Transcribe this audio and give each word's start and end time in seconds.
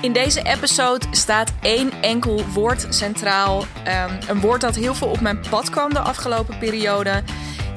In 0.00 0.12
deze 0.12 0.42
episode 0.42 1.06
staat 1.10 1.52
één 1.60 1.92
enkel 2.00 2.44
woord 2.52 2.86
centraal. 2.88 3.64
Ehm, 3.84 4.20
een 4.28 4.40
woord 4.40 4.60
dat 4.60 4.74
heel 4.74 4.94
veel 4.94 5.08
op 5.08 5.20
mijn 5.20 5.40
pad 5.50 5.70
kwam 5.70 5.92
de 5.92 5.98
afgelopen 5.98 6.58
periode. 6.58 7.22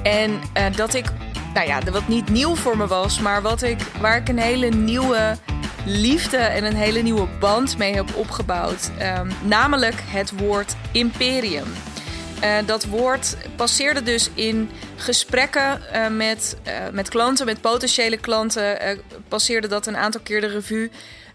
En 0.04 0.32
uh, 0.32 0.66
dat 0.76 0.94
ik, 0.94 1.06
nou 1.54 1.68
ja, 1.68 1.82
wat 1.92 2.08
niet 2.08 2.30
nieuw 2.30 2.56
voor 2.56 2.78
me 2.78 2.88
was, 2.88 3.20
maar 3.20 3.42
wat 3.42 3.62
ik, 3.62 3.82
waar 4.02 4.18
ik 4.18 4.30
een 4.30 4.40
hele 4.40 4.70
nieuwe 4.70 5.38
liefde 5.86 6.38
en 6.38 6.64
een 6.64 6.76
hele 6.76 7.02
nieuwe 7.02 7.28
band 7.40 7.78
mee 7.78 7.94
heb 7.94 8.16
opgebouwd. 8.16 8.92
Um, 9.20 9.32
namelijk 9.42 9.96
het 10.06 10.32
woord 10.32 10.76
imperium. 10.92 11.68
Uh, 12.44 12.50
dat 12.66 12.86
woord 12.86 13.38
passeerde 13.56 14.04
dus 14.04 14.30
in 14.34 14.70
gesprekken 14.96 15.82
uh, 15.94 16.08
met, 16.08 16.58
met 16.92 17.10
klanten, 17.10 17.46
met 17.46 17.62
potentiële 17.62 18.18
klanten. 18.18 18.78
passeerde 19.28 19.68
dat 19.68 19.88
een 19.88 19.98
aantal 19.98 20.22
keer 20.22 20.42
de 20.42 20.48
revue. 20.48 20.92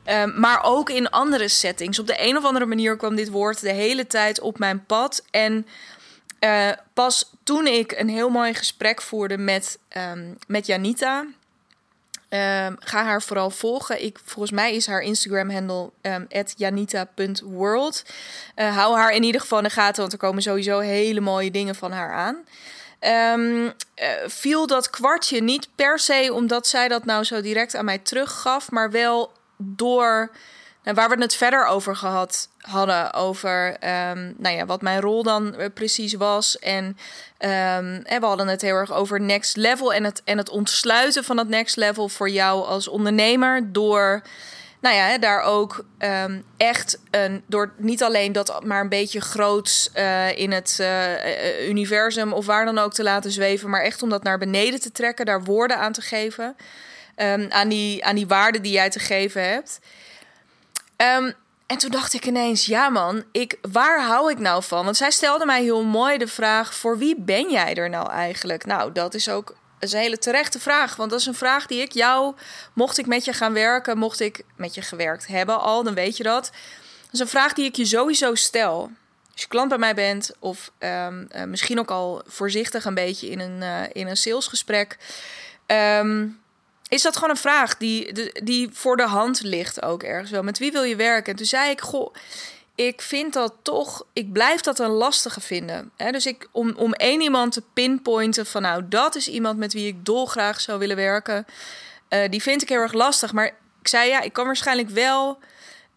Ehm, 0.08 0.40
maar 0.40 0.60
ook 0.62 0.90
in 0.90 1.10
andere 1.10 1.48
settings. 1.48 1.98
Op 1.98 2.06
de 2.06 2.26
een 2.26 2.36
of 2.36 2.44
andere 2.44 2.66
manier 2.66 2.96
kwam 2.96 3.16
dit 3.16 3.30
woord 3.30 3.60
de 3.60 3.72
hele 3.72 4.06
tijd 4.06 4.40
op 4.40 4.58
mijn 4.58 4.84
pad. 4.84 5.24
En 5.30 5.66
uh, 6.40 6.70
pas 6.92 7.32
toen 7.44 7.66
ik 7.66 7.92
een 7.92 8.08
heel 8.08 8.28
mooi 8.28 8.54
gesprek 8.54 9.02
voerde 9.02 9.38
met, 9.38 9.78
um, 9.96 10.38
met 10.46 10.66
Janita. 10.66 11.18
Um, 11.20 12.76
ga 12.78 13.04
haar 13.04 13.22
vooral 13.22 13.50
volgen. 13.50 14.04
Ik, 14.04 14.18
volgens 14.24 14.50
mij 14.50 14.74
is 14.74 14.86
haar 14.86 15.00
Instagram-handle 15.00 15.90
um, 16.02 16.26
janita.world. 16.56 18.04
Uh, 18.56 18.76
hou 18.76 18.96
haar 18.96 19.12
in 19.12 19.22
ieder 19.22 19.40
geval 19.40 19.58
in 19.58 19.64
de 19.64 19.70
gaten, 19.70 20.00
want 20.00 20.12
er 20.12 20.18
komen 20.18 20.42
sowieso 20.42 20.78
hele 20.78 21.20
mooie 21.20 21.50
dingen 21.50 21.74
van 21.74 21.92
haar 21.92 22.12
aan. 22.12 22.44
Um, 23.40 23.72
viel 24.26 24.66
dat 24.66 24.90
kwartje 24.90 25.42
niet 25.42 25.68
per 25.74 25.98
se 25.98 26.30
omdat 26.32 26.66
zij 26.66 26.88
dat 26.88 27.04
nou 27.04 27.24
zo 27.24 27.40
direct 27.40 27.74
aan 27.74 27.84
mij 27.84 27.98
teruggaf, 27.98 28.70
maar 28.70 28.90
wel 28.90 29.36
door 29.58 30.30
nou, 30.82 30.96
waar 30.96 31.08
we 31.08 31.22
het 31.22 31.34
verder 31.34 31.66
over 31.66 31.96
gehad 31.96 32.48
hadden. 32.60 33.12
Over 33.12 33.68
um, 34.10 34.34
nou 34.36 34.56
ja, 34.56 34.66
wat 34.66 34.82
mijn 34.82 35.00
rol 35.00 35.22
dan 35.22 35.54
uh, 35.58 35.66
precies 35.74 36.14
was. 36.14 36.58
En, 36.58 36.96
en 37.38 38.04
we 38.06 38.26
hadden 38.26 38.48
het 38.48 38.62
heel 38.62 38.74
erg 38.74 38.92
over 38.92 39.20
next 39.20 39.56
level 39.56 39.92
en 39.92 40.04
het, 40.04 40.22
en 40.24 40.38
het 40.38 40.48
ontsluiten 40.48 41.24
van 41.24 41.38
het 41.38 41.48
next 41.48 41.76
level 41.76 42.08
voor 42.08 42.28
jou 42.30 42.66
als 42.66 42.88
ondernemer. 42.88 43.72
Door 43.72 44.22
nou 44.80 44.94
ja, 44.94 45.18
daar 45.18 45.42
ook 45.42 45.84
um, 45.98 46.44
echt 46.56 46.98
een, 47.10 47.42
door 47.46 47.72
niet 47.76 48.02
alleen 48.02 48.32
dat 48.32 48.64
maar 48.64 48.80
een 48.80 48.88
beetje 48.88 49.20
groots 49.20 49.90
uh, 49.94 50.38
in 50.38 50.52
het 50.52 50.78
uh, 50.80 51.68
universum 51.68 52.32
of 52.32 52.46
waar 52.46 52.64
dan 52.64 52.78
ook 52.78 52.92
te 52.92 53.02
laten 53.02 53.30
zweven, 53.30 53.70
maar 53.70 53.82
echt 53.82 54.02
om 54.02 54.08
dat 54.08 54.22
naar 54.22 54.38
beneden 54.38 54.80
te 54.80 54.92
trekken, 54.92 55.26
daar 55.26 55.44
woorden 55.44 55.78
aan 55.78 55.92
te 55.92 56.00
geven. 56.00 56.56
Um, 57.22 57.46
aan, 57.50 57.68
die, 57.68 58.04
aan 58.04 58.14
die 58.14 58.26
waarden 58.26 58.62
die 58.62 58.72
jij 58.72 58.90
te 58.90 58.98
geven 58.98 59.48
hebt. 59.48 59.80
Um, 60.96 61.34
en 61.66 61.78
toen 61.78 61.90
dacht 61.90 62.12
ik 62.14 62.26
ineens, 62.26 62.66
ja 62.66 62.88
man, 62.88 63.24
ik, 63.32 63.58
waar 63.72 64.02
hou 64.02 64.30
ik 64.30 64.38
nou 64.38 64.62
van? 64.62 64.84
Want 64.84 64.96
zij 64.96 65.10
stelde 65.10 65.46
mij 65.46 65.62
heel 65.62 65.84
mooi 65.84 66.18
de 66.18 66.26
vraag, 66.28 66.74
voor 66.74 66.98
wie 66.98 67.14
ben 67.18 67.50
jij 67.50 67.74
er 67.74 67.90
nou 67.90 68.10
eigenlijk? 68.10 68.66
Nou, 68.66 68.92
dat 68.92 69.14
is 69.14 69.28
ook 69.28 69.54
een 69.78 69.88
hele 69.88 70.18
terechte 70.18 70.60
vraag. 70.60 70.96
Want 70.96 71.10
dat 71.10 71.20
is 71.20 71.26
een 71.26 71.34
vraag 71.34 71.66
die 71.66 71.80
ik 71.80 71.92
jou, 71.92 72.34
mocht 72.72 72.98
ik 72.98 73.06
met 73.06 73.24
je 73.24 73.32
gaan 73.32 73.52
werken, 73.52 73.98
mocht 73.98 74.20
ik 74.20 74.42
met 74.56 74.74
je 74.74 74.82
gewerkt 74.82 75.26
hebben 75.26 75.60
al, 75.60 75.82
dan 75.82 75.94
weet 75.94 76.16
je 76.16 76.22
dat. 76.22 76.44
Dat 77.02 77.12
is 77.12 77.20
een 77.20 77.28
vraag 77.28 77.52
die 77.52 77.64
ik 77.64 77.76
je 77.76 77.84
sowieso 77.84 78.34
stel. 78.34 78.90
Als 79.32 79.42
je 79.42 79.48
klant 79.48 79.68
bij 79.68 79.78
mij 79.78 79.94
bent, 79.94 80.30
of 80.38 80.70
um, 80.78 81.28
uh, 81.36 81.44
misschien 81.44 81.78
ook 81.78 81.90
al 81.90 82.22
voorzichtig 82.26 82.84
een 82.84 82.94
beetje 82.94 83.30
in 83.30 83.40
een, 83.40 83.60
uh, 83.60 83.82
in 83.92 84.06
een 84.06 84.16
salesgesprek. 84.16 84.96
Um, 85.66 86.40
is 86.88 87.02
dat 87.02 87.14
gewoon 87.14 87.30
een 87.30 87.36
vraag 87.36 87.76
die, 87.76 88.30
die 88.42 88.68
voor 88.72 88.96
de 88.96 89.06
hand 89.06 89.42
ligt 89.42 89.82
ook 89.82 90.02
ergens 90.02 90.30
wel. 90.30 90.42
Met 90.42 90.58
wie 90.58 90.72
wil 90.72 90.82
je 90.82 90.96
werken? 90.96 91.32
En 91.32 91.38
toen 91.38 91.46
zei 91.46 91.70
ik, 91.70 91.80
goh, 91.80 92.14
ik 92.74 93.02
vind 93.02 93.32
dat 93.32 93.54
toch, 93.62 94.06
ik 94.12 94.32
blijf 94.32 94.60
dat 94.60 94.78
een 94.78 94.90
lastige 94.90 95.40
vinden. 95.40 95.90
He, 95.96 96.10
dus 96.10 96.26
ik, 96.26 96.48
om, 96.52 96.72
om 96.76 96.92
één 96.92 97.20
iemand 97.20 97.52
te 97.52 97.62
pinpointen 97.72 98.46
van 98.46 98.62
nou, 98.62 98.88
dat 98.88 99.14
is 99.14 99.28
iemand 99.28 99.58
met 99.58 99.72
wie 99.72 99.86
ik 99.86 100.04
dolgraag 100.04 100.60
zou 100.60 100.78
willen 100.78 100.96
werken. 100.96 101.46
Uh, 102.08 102.28
die 102.30 102.42
vind 102.42 102.62
ik 102.62 102.68
heel 102.68 102.80
erg 102.80 102.92
lastig. 102.92 103.32
Maar 103.32 103.46
ik 103.80 103.88
zei 103.88 104.08
ja, 104.08 104.20
ik 104.20 104.32
kan 104.32 104.46
waarschijnlijk 104.46 104.88
wel 104.88 105.38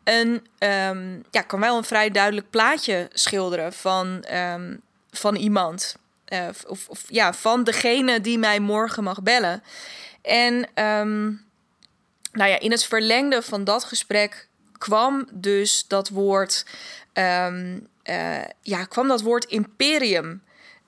een, 0.03 0.47
um, 0.59 1.23
ja, 1.31 1.41
kan 1.41 1.59
wel 1.59 1.77
een 1.77 1.83
vrij 1.83 2.09
duidelijk 2.09 2.49
plaatje 2.49 3.07
schilderen 3.13 3.73
van, 3.73 4.25
um, 4.33 4.81
van 5.11 5.35
iemand. 5.35 5.95
Uh, 6.33 6.47
of, 6.67 6.87
of 6.87 7.03
ja, 7.07 7.33
van 7.33 7.63
degene 7.63 8.21
die 8.21 8.37
mij 8.37 8.59
morgen 8.59 9.03
mag 9.03 9.21
bellen. 9.21 9.63
En 10.21 10.53
um, 10.55 11.45
nou 12.31 12.49
ja, 12.49 12.59
in 12.59 12.71
het 12.71 12.85
verlengde 12.85 13.41
van 13.41 13.63
dat 13.63 13.83
gesprek 13.83 14.47
kwam 14.77 15.27
dus 15.31 15.87
dat 15.87 16.09
woord, 16.09 16.65
um, 17.13 17.87
uh, 18.09 18.43
ja, 18.61 18.85
kwam 18.85 19.07
dat 19.07 19.21
woord 19.21 19.45
imperium 19.45 20.43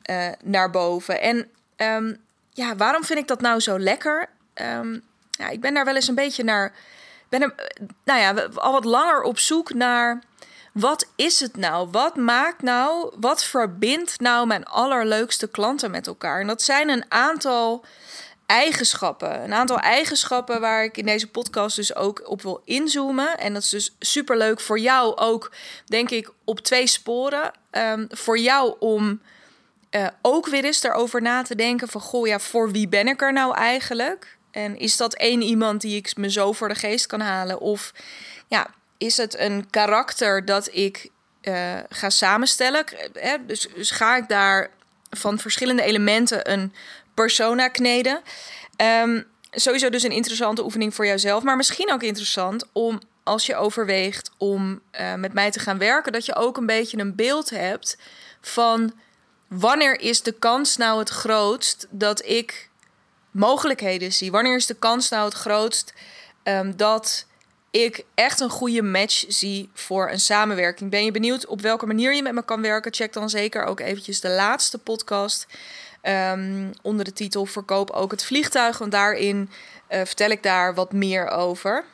uh, 0.10 0.28
naar 0.44 0.70
boven. 0.70 1.22
En 1.22 1.50
um, 1.78 2.18
ja, 2.50 2.76
waarom 2.76 3.04
vind 3.04 3.20
ik 3.20 3.28
dat 3.28 3.42
nou 3.42 3.60
zo 3.60 3.80
lekker? 3.80 4.30
ja, 5.30 5.50
ik 5.50 5.62
ben 5.62 5.74
daar 5.74 5.86
wel 5.86 5.96
eens 5.96 6.08
een 6.08 6.16
beetje 6.16 6.44
naar, 6.44 6.74
ben 7.30 7.42
er, 7.42 7.56
nou 8.04 8.20
ja, 8.20 8.48
al 8.56 8.72
wat 8.72 8.86
langer 8.86 9.22
op 9.22 9.40
zoek 9.40 9.74
naar. 9.74 10.24
Wat 10.74 11.08
is 11.16 11.40
het 11.40 11.58
nou? 11.58 11.88
Wat 11.92 12.16
maakt 12.16 12.62
nou, 12.62 13.14
wat 13.20 13.44
verbindt 13.44 14.20
nou 14.20 14.48
mijn 14.48 14.66
allerleukste 14.66 15.48
klanten 15.48 15.92
met 15.92 16.08
elkaar? 16.08 16.40
En 16.40 16.48
dat 16.48 16.62
zijn 16.62 16.90
een 16.90 17.06
aantal 17.12 17.86
eigenschappen. 18.46 19.44
Een 19.44 19.54
aantal 19.54 19.80
eigenschappen 19.80 20.62
waar 20.62 20.84
ik 20.84 20.98
in 20.98 21.06
deze 21.06 21.28
podcast 21.28 21.76
dus 21.76 21.96
ook 21.96 22.30
op 22.30 22.42
wil 22.42 22.62
inzoomen. 22.66 23.38
En 23.38 23.54
dat 23.54 23.62
is 23.64 23.70
dus 23.70 23.96
super 24.00 24.38
leuk 24.38 24.60
voor 24.60 24.80
jou 24.80 25.18
ook, 25.18 25.52
denk 25.86 26.10
ik, 26.10 26.30
op 26.44 26.60
twee 26.60 26.88
sporen. 26.88 27.52
Um, 27.72 28.08
voor 28.10 28.38
jou 28.38 28.76
om 28.80 29.22
uh, 29.92 30.08
ook 30.22 30.48
weer 30.48 30.64
eens 30.64 30.84
erover 30.84 31.22
na 31.22 31.42
te 31.42 31.56
denken 31.56 31.88
van... 31.88 32.02
goh, 32.02 32.28
ja, 32.28 32.40
voor 32.40 32.72
wie 32.72 32.88
ben 32.88 33.08
ik 33.08 33.22
er 33.22 33.34
nou 33.34 33.56
eigenlijk? 33.56 34.38
En 34.52 34.78
is 34.78 34.98
dat 34.98 35.14
één 35.14 35.42
iemand 35.42 35.82
die 35.82 35.98
ik 35.98 36.16
me 36.16 36.32
zo 36.32 36.52
voor 36.52 36.68
de 36.68 36.76
geest 36.76 37.06
kan 37.06 37.20
halen? 37.20 37.60
Of 37.60 37.94
ja, 38.48 38.68
is 38.98 39.18
het 39.18 39.38
een 39.38 39.70
karakter 39.70 40.46
dat 40.46 40.70
ik 40.72 41.10
uh, 41.42 41.78
ga 41.90 42.10
samenstellen? 42.10 42.86
Dus, 43.48 43.68
dus 43.76 43.92
ga 43.92 44.16
ik 44.16 44.28
daar 44.28 44.70
van 45.18 45.40
verschillende 45.40 45.84
elementen 45.84 46.52
een 46.52 46.74
persona 47.14 47.68
kneden. 47.68 48.22
Um, 49.04 49.26
sowieso 49.52 49.90
dus 49.90 50.04
een 50.04 50.12
interessante 50.12 50.64
oefening 50.64 50.96
voor 50.96 51.06
jouzelf. 51.06 51.44
Maar 51.44 51.56
misschien 51.56 51.92
ook 51.92 52.04
interessant 52.04 52.66
om 52.72 53.00
als 53.24 53.46
je 53.46 53.56
overweegt 53.56 54.32
om 54.38 54.82
uh, 55.00 55.14
met 55.14 55.34
mij 55.34 55.52
te 55.52 55.60
gaan 55.60 55.78
werken, 55.78 56.12
dat 56.12 56.26
je 56.26 56.36
ook 56.36 56.58
een 56.58 56.66
beetje 56.66 56.98
een 56.98 57.16
beeld 57.16 57.50
hebt 57.50 57.98
van 58.42 58.94
wanneer 59.48 60.00
is 60.00 60.22
de 60.22 60.32
kans 60.32 60.78
nou 60.78 61.00
het 61.00 61.10
grootst 61.10 61.88
dat 61.90 62.26
ik 62.26 62.70
mogelijkheden 63.32 64.14
zie? 64.14 64.32
Wanneer 64.32 64.56
is 64.56 64.66
de 64.66 64.74
kans 64.74 65.10
nou 65.10 65.26
het 65.26 65.34
grootst 65.34 65.94
um, 66.44 66.78
dat 66.78 67.26
ik 67.74 68.06
echt 68.14 68.40
een 68.40 68.50
goede 68.50 68.82
match 68.82 69.26
zie 69.28 69.70
voor 69.74 70.10
een 70.10 70.20
samenwerking? 70.20 70.90
Ben 70.90 71.06
je 71.06 71.12
benieuwd 71.12 71.46
op 71.46 71.62
welke 71.62 71.86
manier 71.86 72.16
je 72.16 72.22
met 72.22 72.34
me 72.34 72.46
kan 72.46 72.62
werken? 72.62 72.94
Check 72.94 73.14
dan 73.14 73.30
zeker 73.30 73.64
ook 73.64 73.80
eventjes 73.80 74.20
de 74.22 74.30
laatste 74.30 74.78
podcast. 74.78 75.48
Um, 76.04 76.72
onder 76.82 77.06
de 77.06 77.14
titel 77.14 77.46
Verkoop 77.46 77.90
ook 77.90 78.12
het 78.12 78.24
vliegtuig. 78.24 78.78
Want 78.78 78.92
daarin 78.92 79.50
uh, 79.90 80.02
vertel 80.04 80.30
ik 80.30 80.44
daar 80.44 80.74
wat 80.74 80.92
meer 80.92 81.28
over. 81.28 81.86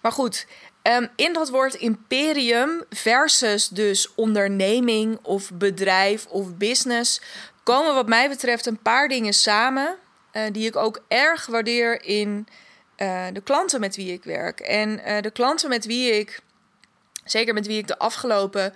Maar 0.00 0.12
goed, 0.12 0.46
um, 0.82 1.08
in 1.16 1.32
dat 1.32 1.50
woord 1.50 1.74
imperium 1.74 2.84
versus 2.90 3.68
dus 3.68 4.14
onderneming 4.14 5.18
of 5.22 5.50
bedrijf 5.52 6.26
of 6.26 6.54
business 6.54 7.20
komen 7.62 7.94
wat 7.94 8.08
mij 8.08 8.28
betreft 8.28 8.66
een 8.66 8.82
paar 8.82 9.08
dingen 9.08 9.32
samen. 9.32 9.96
Uh, 10.32 10.42
die 10.52 10.66
ik 10.66 10.76
ook 10.76 11.02
erg 11.08 11.46
waardeer 11.46 12.02
in 12.02 12.46
uh, 12.96 13.26
de 13.32 13.40
klanten 13.40 13.80
met 13.80 13.96
wie 13.96 14.12
ik 14.12 14.24
werk. 14.24 14.60
En 14.60 15.22
de 15.22 15.30
klanten 15.30 15.68
met 15.68 15.84
wie 15.84 16.12
ik, 16.12 16.40
zeker 17.24 17.54
met 17.54 17.66
wie 17.66 17.78
ik 17.78 17.86
de 17.86 17.98
afgelopen 17.98 18.72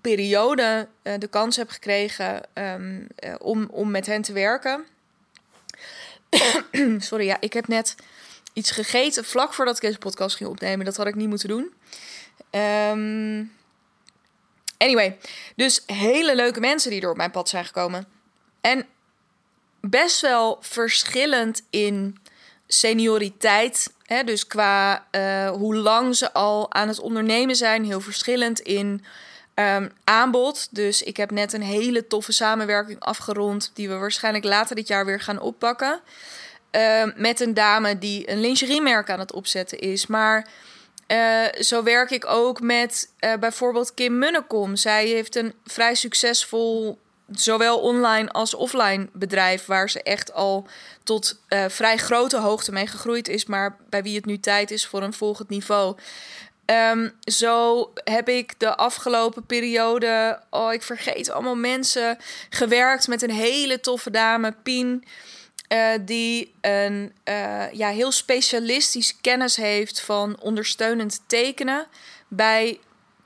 periode 0.00 0.88
uh, 1.02 1.14
de 1.18 1.28
kans 1.28 1.56
heb 1.56 1.70
gekregen 1.70 2.42
uh, 2.54 2.74
om, 3.38 3.68
om 3.70 3.90
met 3.90 4.06
hen 4.06 4.22
te 4.22 4.32
werken. 4.32 4.84
Sorry, 6.98 7.24
ja, 7.24 7.36
ik 7.40 7.52
heb 7.52 7.68
net 7.68 7.94
iets 8.52 8.70
gegeten 8.70 9.24
vlak 9.24 9.54
voordat 9.54 9.76
ik 9.76 9.82
deze 9.82 9.98
podcast 9.98 10.36
ging 10.36 10.50
opnemen. 10.50 10.84
Dat 10.84 10.96
had 10.96 11.06
ik 11.06 11.14
niet 11.14 11.28
moeten 11.28 11.48
doen. 11.48 11.74
Um, 12.50 13.52
anyway, 14.76 15.18
dus 15.56 15.82
hele 15.86 16.34
leuke 16.34 16.60
mensen 16.60 16.90
die 16.90 17.00
er 17.00 17.10
op 17.10 17.16
mijn 17.16 17.30
pad 17.30 17.48
zijn 17.48 17.64
gekomen. 17.64 18.06
En 18.60 18.86
best 19.80 20.20
wel 20.20 20.58
verschillend 20.60 21.62
in 21.70 22.18
senioriteit. 22.72 23.92
Hè, 24.04 24.24
dus 24.24 24.46
qua 24.46 25.06
uh, 25.10 25.50
hoe 25.50 25.74
lang 25.74 26.16
ze 26.16 26.32
al 26.32 26.72
aan 26.72 26.88
het 26.88 27.00
ondernemen 27.00 27.56
zijn. 27.56 27.84
Heel 27.84 28.00
verschillend 28.00 28.60
in 28.60 29.04
Um, 29.54 29.92
aanbod. 30.04 30.68
Dus 30.70 31.02
ik 31.02 31.16
heb 31.16 31.30
net 31.30 31.52
een 31.52 31.62
hele 31.62 32.06
toffe 32.06 32.32
samenwerking 32.32 33.00
afgerond. 33.00 33.70
Die 33.74 33.88
we 33.88 33.94
waarschijnlijk 33.94 34.44
later 34.44 34.76
dit 34.76 34.88
jaar 34.88 35.04
weer 35.04 35.20
gaan 35.20 35.40
oppakken. 35.40 36.00
Um, 36.70 37.12
met 37.16 37.40
een 37.40 37.54
dame 37.54 37.98
die 37.98 38.30
een 38.30 38.40
lingeriemerk 38.40 39.10
aan 39.10 39.18
het 39.18 39.32
opzetten 39.32 39.78
is. 39.78 40.06
Maar 40.06 40.46
Eh, 41.06 41.62
zo 41.62 41.82
werk 41.82 42.10
ik 42.10 42.26
ook 42.26 42.60
met 42.60 43.08
uh, 43.20 43.34
bijvoorbeeld 43.34 43.94
Kim 43.94 44.18
Munnekom. 44.18 44.76
Zij 44.76 45.06
heeft 45.06 45.36
een 45.36 45.54
vrij 45.66 45.94
succesvol, 45.94 46.98
zowel 47.32 47.78
online 47.78 48.30
als 48.30 48.54
offline 48.54 49.08
bedrijf, 49.12 49.66
waar 49.66 49.90
ze 49.90 50.02
echt 50.02 50.32
al 50.32 50.66
tot 51.04 51.40
uh, 51.48 51.64
vrij 51.68 51.96
grote 51.96 52.36
hoogte 52.36 52.72
mee 52.72 52.86
gegroeid 52.86 53.28
is, 53.28 53.46
maar 53.46 53.76
bij 53.88 54.02
wie 54.02 54.16
het 54.16 54.24
nu 54.24 54.38
tijd 54.38 54.70
is 54.70 54.86
voor 54.86 55.02
een 55.02 55.12
volgend 55.12 55.48
niveau. 55.48 55.96
Um, 56.66 57.12
zo 57.20 57.90
heb 58.04 58.28
ik 58.28 58.54
de 58.58 58.76
afgelopen 58.76 59.46
periode, 59.46 60.40
oh 60.50 60.72
ik 60.72 60.82
vergeet 60.82 61.30
allemaal 61.30 61.56
mensen, 61.56 62.18
gewerkt 62.50 63.08
met 63.08 63.22
een 63.22 63.30
hele 63.30 63.80
toffe 63.80 64.10
dame, 64.10 64.54
Pien. 64.62 65.04
Uh, 65.72 65.88
die 66.00 66.54
een 66.60 67.12
uh, 67.24 67.72
ja, 67.72 67.88
heel 67.88 68.12
specialistisch 68.12 69.20
kennis 69.20 69.56
heeft 69.56 70.00
van 70.00 70.40
ondersteunend 70.40 71.20
tekenen 71.26 71.86
bij 72.28 72.78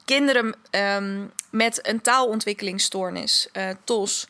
kinderen 0.04 0.54
um, 0.70 1.32
met 1.50 1.88
een 1.88 2.00
taalontwikkelingsstoornis, 2.00 3.48
uh, 3.52 3.68
TOS. 3.84 4.28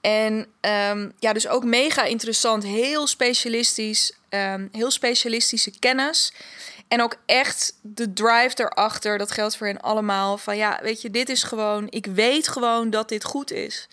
En 0.00 0.46
um, 0.60 1.12
ja, 1.18 1.32
dus 1.32 1.48
ook 1.48 1.64
mega 1.64 2.04
interessant, 2.04 2.62
heel 2.62 3.06
specialistisch, 3.06 4.12
um, 4.30 4.68
heel 4.72 4.90
specialistische 4.90 5.78
kennis. 5.78 6.32
En 6.88 7.02
ook 7.02 7.16
echt 7.26 7.78
de 7.82 8.12
drive 8.12 8.54
erachter, 8.54 9.18
dat 9.18 9.30
geldt 9.30 9.56
voor 9.56 9.66
hen 9.66 9.80
allemaal. 9.80 10.38
Van 10.38 10.56
ja, 10.56 10.78
weet 10.82 11.02
je, 11.02 11.10
dit 11.10 11.28
is 11.28 11.42
gewoon, 11.42 11.86
ik 11.90 12.06
weet 12.06 12.48
gewoon 12.48 12.90
dat 12.90 13.08
dit 13.08 13.24
goed 13.24 13.52
is. 13.52 13.88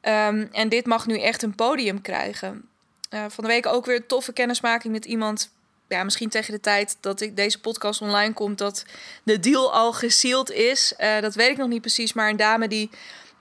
En 0.00 0.68
dit 0.68 0.86
mag 0.86 1.06
nu 1.06 1.20
echt 1.20 1.42
een 1.42 1.54
podium 1.54 2.00
krijgen. 2.00 2.68
Uh, 3.10 3.24
van 3.28 3.44
de 3.44 3.50
week 3.50 3.66
ook 3.66 3.86
weer 3.86 4.06
toffe 4.06 4.32
kennismaking 4.32 4.92
met 4.92 5.04
iemand. 5.04 5.50
Ja, 5.88 6.04
misschien 6.04 6.28
tegen 6.28 6.52
de 6.52 6.60
tijd 6.60 6.96
dat 7.00 7.20
ik 7.20 7.36
deze 7.36 7.60
podcast 7.60 8.00
online 8.00 8.32
komt, 8.32 8.58
dat 8.58 8.84
de 9.22 9.40
deal 9.40 9.72
al 9.72 9.92
gesealed 9.92 10.50
is. 10.50 10.94
Uh, 10.98 11.20
dat 11.20 11.34
weet 11.34 11.50
ik 11.50 11.56
nog 11.56 11.68
niet 11.68 11.80
precies. 11.80 12.12
Maar 12.12 12.28
een 12.28 12.36
dame 12.36 12.68
die 12.68 12.90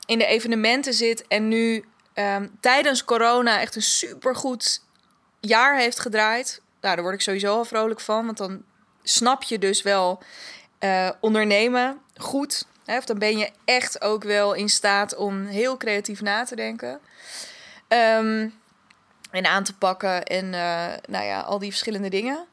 in 0.05 0.17
de 0.17 0.25
evenementen 0.25 0.93
zit 0.93 1.27
en 1.27 1.47
nu 1.47 1.85
um, 2.15 2.57
tijdens 2.59 3.03
corona 3.03 3.59
echt 3.59 3.75
een 3.75 3.81
supergoed 3.81 4.81
jaar 5.39 5.77
heeft 5.77 5.99
gedraaid. 5.99 6.61
Nou, 6.81 6.95
daar 6.95 7.03
word 7.03 7.15
ik 7.15 7.21
sowieso 7.21 7.55
al 7.55 7.65
vrolijk 7.65 7.99
van. 7.99 8.25
Want 8.25 8.37
dan 8.37 8.63
snap 9.03 9.43
je 9.43 9.59
dus 9.59 9.81
wel 9.81 10.23
uh, 10.79 11.09
ondernemen 11.19 12.01
goed. 12.15 12.65
Hè? 12.85 12.97
Of 12.97 13.05
dan 13.05 13.19
ben 13.19 13.37
je 13.37 13.49
echt 13.65 14.01
ook 14.01 14.23
wel 14.23 14.53
in 14.53 14.69
staat 14.69 15.15
om 15.15 15.45
heel 15.45 15.77
creatief 15.77 16.21
na 16.21 16.43
te 16.43 16.55
denken. 16.55 16.99
Um, 17.87 18.53
en 19.33 19.45
aan 19.45 19.63
te 19.63 19.77
pakken 19.77 20.23
en 20.23 20.45
uh, 20.45 20.85
nou 21.07 21.25
ja, 21.25 21.39
al 21.39 21.59
die 21.59 21.69
verschillende 21.69 22.09
dingen. 22.09 22.45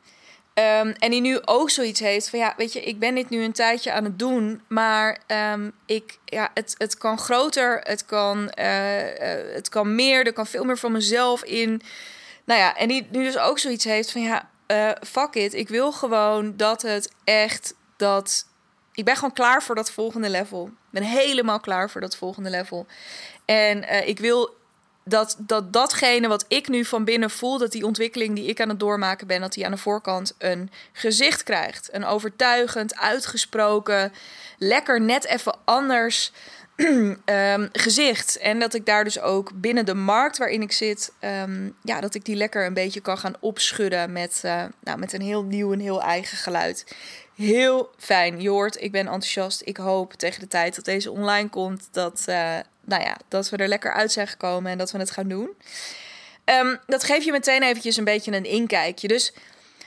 Um, 0.54 0.92
en 0.98 1.10
die 1.10 1.20
nu 1.20 1.38
ook 1.44 1.70
zoiets 1.70 2.00
heeft 2.00 2.28
van 2.28 2.38
ja, 2.38 2.54
weet 2.56 2.72
je, 2.72 2.82
ik 2.82 2.98
ben 2.98 3.14
dit 3.14 3.28
nu 3.28 3.42
een 3.42 3.52
tijdje 3.52 3.92
aan 3.92 4.04
het 4.04 4.18
doen, 4.18 4.62
maar 4.68 5.18
um, 5.52 5.72
ik, 5.86 6.18
ja, 6.24 6.50
het, 6.54 6.74
het 6.78 6.98
kan 6.98 7.18
groter, 7.18 7.80
het 7.82 8.04
kan, 8.04 8.52
uh, 8.58 9.04
uh, 9.04 9.54
het 9.54 9.68
kan 9.68 9.94
meer, 9.94 10.26
er 10.26 10.32
kan 10.32 10.46
veel 10.46 10.64
meer 10.64 10.78
van 10.78 10.92
mezelf 10.92 11.44
in. 11.44 11.82
Nou 12.44 12.60
ja, 12.60 12.76
en 12.76 12.88
die 12.88 13.08
nu 13.10 13.24
dus 13.24 13.38
ook 13.38 13.58
zoiets 13.58 13.84
heeft 13.84 14.12
van 14.12 14.22
ja, 14.22 14.48
fuck 15.06 15.34
it, 15.34 15.54
ik 15.54 15.68
wil 15.68 15.92
gewoon 15.92 16.56
dat 16.56 16.82
het 16.82 17.12
echt 17.24 17.74
dat. 17.96 18.46
Ik 18.92 19.04
ben 19.04 19.14
gewoon 19.14 19.32
klaar 19.32 19.62
voor 19.62 19.74
dat 19.74 19.90
volgende 19.90 20.30
level. 20.30 20.66
Ik 20.66 20.72
ben 20.90 21.02
helemaal 21.02 21.60
klaar 21.60 21.90
voor 21.90 22.00
dat 22.00 22.16
volgende 22.16 22.50
level. 22.50 22.86
En 23.44 24.06
ik 24.06 24.18
wil 24.18 24.56
dat, 25.04 25.36
dat 25.38 25.72
datgene 25.72 26.28
wat 26.28 26.44
ik 26.48 26.68
nu 26.68 26.84
van 26.84 27.04
binnen 27.04 27.30
voel, 27.30 27.58
dat 27.58 27.72
die 27.72 27.86
ontwikkeling 27.86 28.34
die 28.34 28.46
ik 28.46 28.60
aan 28.60 28.68
het 28.68 28.80
doormaken 28.80 29.26
ben, 29.26 29.40
dat 29.40 29.52
die 29.52 29.64
aan 29.64 29.70
de 29.70 29.78
voorkant 29.78 30.34
een 30.38 30.70
gezicht 30.92 31.42
krijgt. 31.42 31.88
Een 31.92 32.04
overtuigend, 32.04 32.96
uitgesproken, 32.96 34.12
lekker 34.58 35.00
net 35.00 35.24
even 35.24 35.58
anders 35.64 36.32
um, 36.76 37.18
gezicht. 37.72 38.38
En 38.38 38.58
dat 38.58 38.74
ik 38.74 38.86
daar 38.86 39.04
dus 39.04 39.20
ook 39.20 39.50
binnen 39.54 39.86
de 39.86 39.94
markt 39.94 40.38
waarin 40.38 40.62
ik 40.62 40.72
zit, 40.72 41.12
um, 41.20 41.76
ja, 41.82 42.00
dat 42.00 42.14
ik 42.14 42.24
die 42.24 42.36
lekker 42.36 42.66
een 42.66 42.74
beetje 42.74 43.00
kan 43.00 43.18
gaan 43.18 43.36
opschudden 43.40 44.12
met, 44.12 44.42
uh, 44.44 44.64
nou, 44.80 44.98
met 44.98 45.12
een 45.12 45.20
heel 45.20 45.42
nieuw 45.42 45.72
en 45.72 45.80
heel 45.80 46.02
eigen 46.02 46.38
geluid. 46.38 46.86
Heel 47.40 47.90
fijn. 47.96 48.40
Je 48.40 48.48
hoort, 48.48 48.82
ik 48.82 48.92
ben 48.92 49.00
enthousiast. 49.00 49.62
Ik 49.64 49.76
hoop 49.76 50.12
tegen 50.12 50.40
de 50.40 50.46
tijd 50.46 50.76
dat 50.76 50.84
deze 50.84 51.10
online 51.10 51.48
komt, 51.48 51.88
dat, 51.90 52.24
uh, 52.28 52.58
nou 52.84 53.02
ja, 53.02 53.16
dat 53.28 53.48
we 53.48 53.56
er 53.56 53.68
lekker 53.68 53.92
uit 53.92 54.12
zijn 54.12 54.26
gekomen 54.28 54.72
en 54.72 54.78
dat 54.78 54.90
we 54.90 54.98
het 54.98 55.10
gaan 55.10 55.28
doen. 55.28 55.50
Um, 56.44 56.78
dat 56.86 57.04
geeft 57.04 57.24
je 57.24 57.32
meteen 57.32 57.62
eventjes 57.62 57.96
een 57.96 58.04
beetje 58.04 58.32
een 58.32 58.44
inkijkje. 58.44 59.08
Dus 59.08 59.32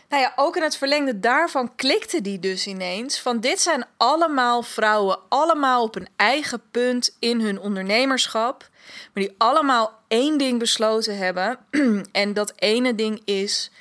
nou 0.10 0.22
ja, 0.22 0.34
ook 0.36 0.56
in 0.56 0.62
het 0.62 0.78
verlengde 0.78 1.20
daarvan 1.20 1.76
klikte 1.76 2.22
die 2.22 2.40
dus 2.40 2.68
ineens 2.68 3.20
van 3.20 3.40
dit 3.40 3.60
zijn 3.62 3.86
allemaal 3.98 4.62
vrouwen, 4.62 5.20
allemaal 5.30 5.84
op 5.84 5.96
een 5.96 6.08
eigen 6.16 6.62
punt 6.72 7.16
in 7.20 7.42
hun 7.42 7.60
ondernemerschap, 7.60 8.70
maar 9.14 9.24
die 9.24 9.36
allemaal 9.38 10.00
één 10.08 10.38
ding 10.38 10.60
besloten 10.60 11.18
hebben. 11.18 11.60
en 12.12 12.34
dat 12.34 12.54
ene 12.56 12.96
ding 12.96 13.22
is, 13.26 13.72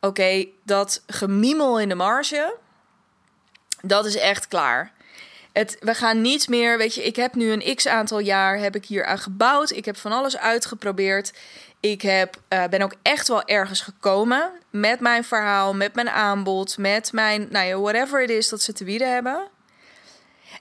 oké, 0.00 0.46
dat 0.64 1.02
gemiemel 1.06 1.80
in 1.80 1.88
de 1.88 1.94
marge, 1.94 2.60
dat 3.82 4.06
is 4.06 4.16
echt 4.16 4.48
klaar. 4.48 4.92
Het, 5.52 5.76
we 5.80 5.94
gaan 5.94 6.20
niet 6.20 6.48
meer, 6.48 6.78
weet 6.78 6.94
je, 6.94 7.02
ik 7.02 7.16
heb 7.16 7.34
nu 7.34 7.50
een 7.50 7.74
x 7.74 7.86
aantal 7.86 8.18
jaar 8.18 8.58
heb 8.58 8.76
ik 8.76 8.84
hier 8.84 9.04
aan 9.04 9.18
gebouwd. 9.18 9.70
Ik 9.70 9.84
heb 9.84 9.96
van 9.96 10.12
alles 10.12 10.38
uitgeprobeerd. 10.38 11.32
Ik 11.80 12.02
heb, 12.02 12.36
uh, 12.48 12.64
ben 12.64 12.82
ook 12.82 12.94
echt 13.02 13.28
wel 13.28 13.44
ergens 13.44 13.80
gekomen 13.80 14.50
met 14.70 15.00
mijn 15.00 15.24
verhaal, 15.24 15.74
met 15.74 15.94
mijn 15.94 16.10
aanbod, 16.10 16.78
met 16.78 17.12
mijn, 17.12 17.46
nou 17.50 17.66
ja, 17.66 17.78
whatever 17.78 18.20
het 18.20 18.30
is 18.30 18.48
dat 18.48 18.62
ze 18.62 18.72
te 18.72 18.84
bieden 18.84 19.12
hebben. 19.12 19.48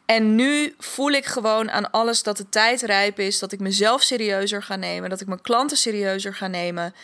En 0.06 0.36
nu 0.36 0.76
voel 0.78 1.12
ik 1.12 1.26
gewoon 1.26 1.72
aan 1.72 1.92
alles 1.92 2.24
dat 2.24 2.38
de 2.38 2.50
tijd 2.50 2.82
rijp 2.82 3.20
is, 3.20 3.40
dat 3.40 3.52
ik 3.52 3.60
mezelf 3.60 4.02
serieuzer 4.02 4.64
ga 4.64 4.76
nemen, 4.76 5.10
dat 5.10 5.22
ik 5.22 5.28
mijn 5.28 5.42
klanten 5.42 5.78
serieuzer 5.78 6.34
ga 6.34 6.48
nemen. 6.48 6.96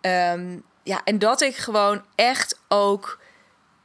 Um, 0.00 0.62
ja, 0.82 1.00
en 1.04 1.18
dat 1.18 1.40
ik 1.40 1.56
gewoon 1.56 2.02
echt 2.14 2.58
ook 2.68 3.18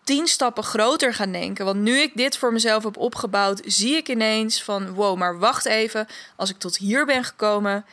tien 0.06 0.28
stappen 0.28 0.64
groter 0.64 1.14
ga 1.14 1.26
denken. 1.26 1.66
Want 1.66 1.80
nu 1.80 1.98
ik 1.98 2.12
dit 2.16 2.38
voor 2.38 2.54
mezelf 2.54 2.84
heb 2.84 2.98
opgebouwd, 2.98 3.62
zie 3.66 3.96
ik 3.96 4.10
ineens 4.10 4.64
van 4.64 4.94
wow, 4.94 5.18
maar 5.18 5.40
wacht 5.40 5.66
even, 5.66 6.08
als 6.36 6.50
ik 6.50 6.58
tot 6.58 6.78
hier 6.78 7.06
ben 7.06 7.24
gekomen, 7.24 7.86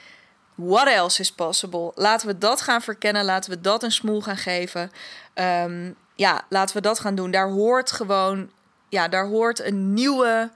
What 0.55 0.87
else 0.87 1.21
is 1.21 1.33
possible? 1.33 1.93
Laten 1.95 2.27
we 2.27 2.39
dat 2.39 2.61
gaan 2.61 2.83
verkennen. 2.83 3.25
Laten 3.25 3.51
we 3.51 3.61
dat 3.61 3.83
een 3.83 3.93
smoel 3.93 4.21
gaan 4.21 4.37
geven. 4.37 4.93
Um, 5.35 5.97
ja, 6.15 6.45
laten 6.49 6.77
we 6.77 6.83
dat 6.83 6.99
gaan 6.99 7.15
doen. 7.15 7.31
Daar 7.31 7.49
hoort 7.49 7.93
gewoon, 7.93 8.51
ja, 8.89 9.09
daar 9.09 9.27
hoort 9.27 9.61
een 9.61 9.95
nieuwe, 9.95 10.51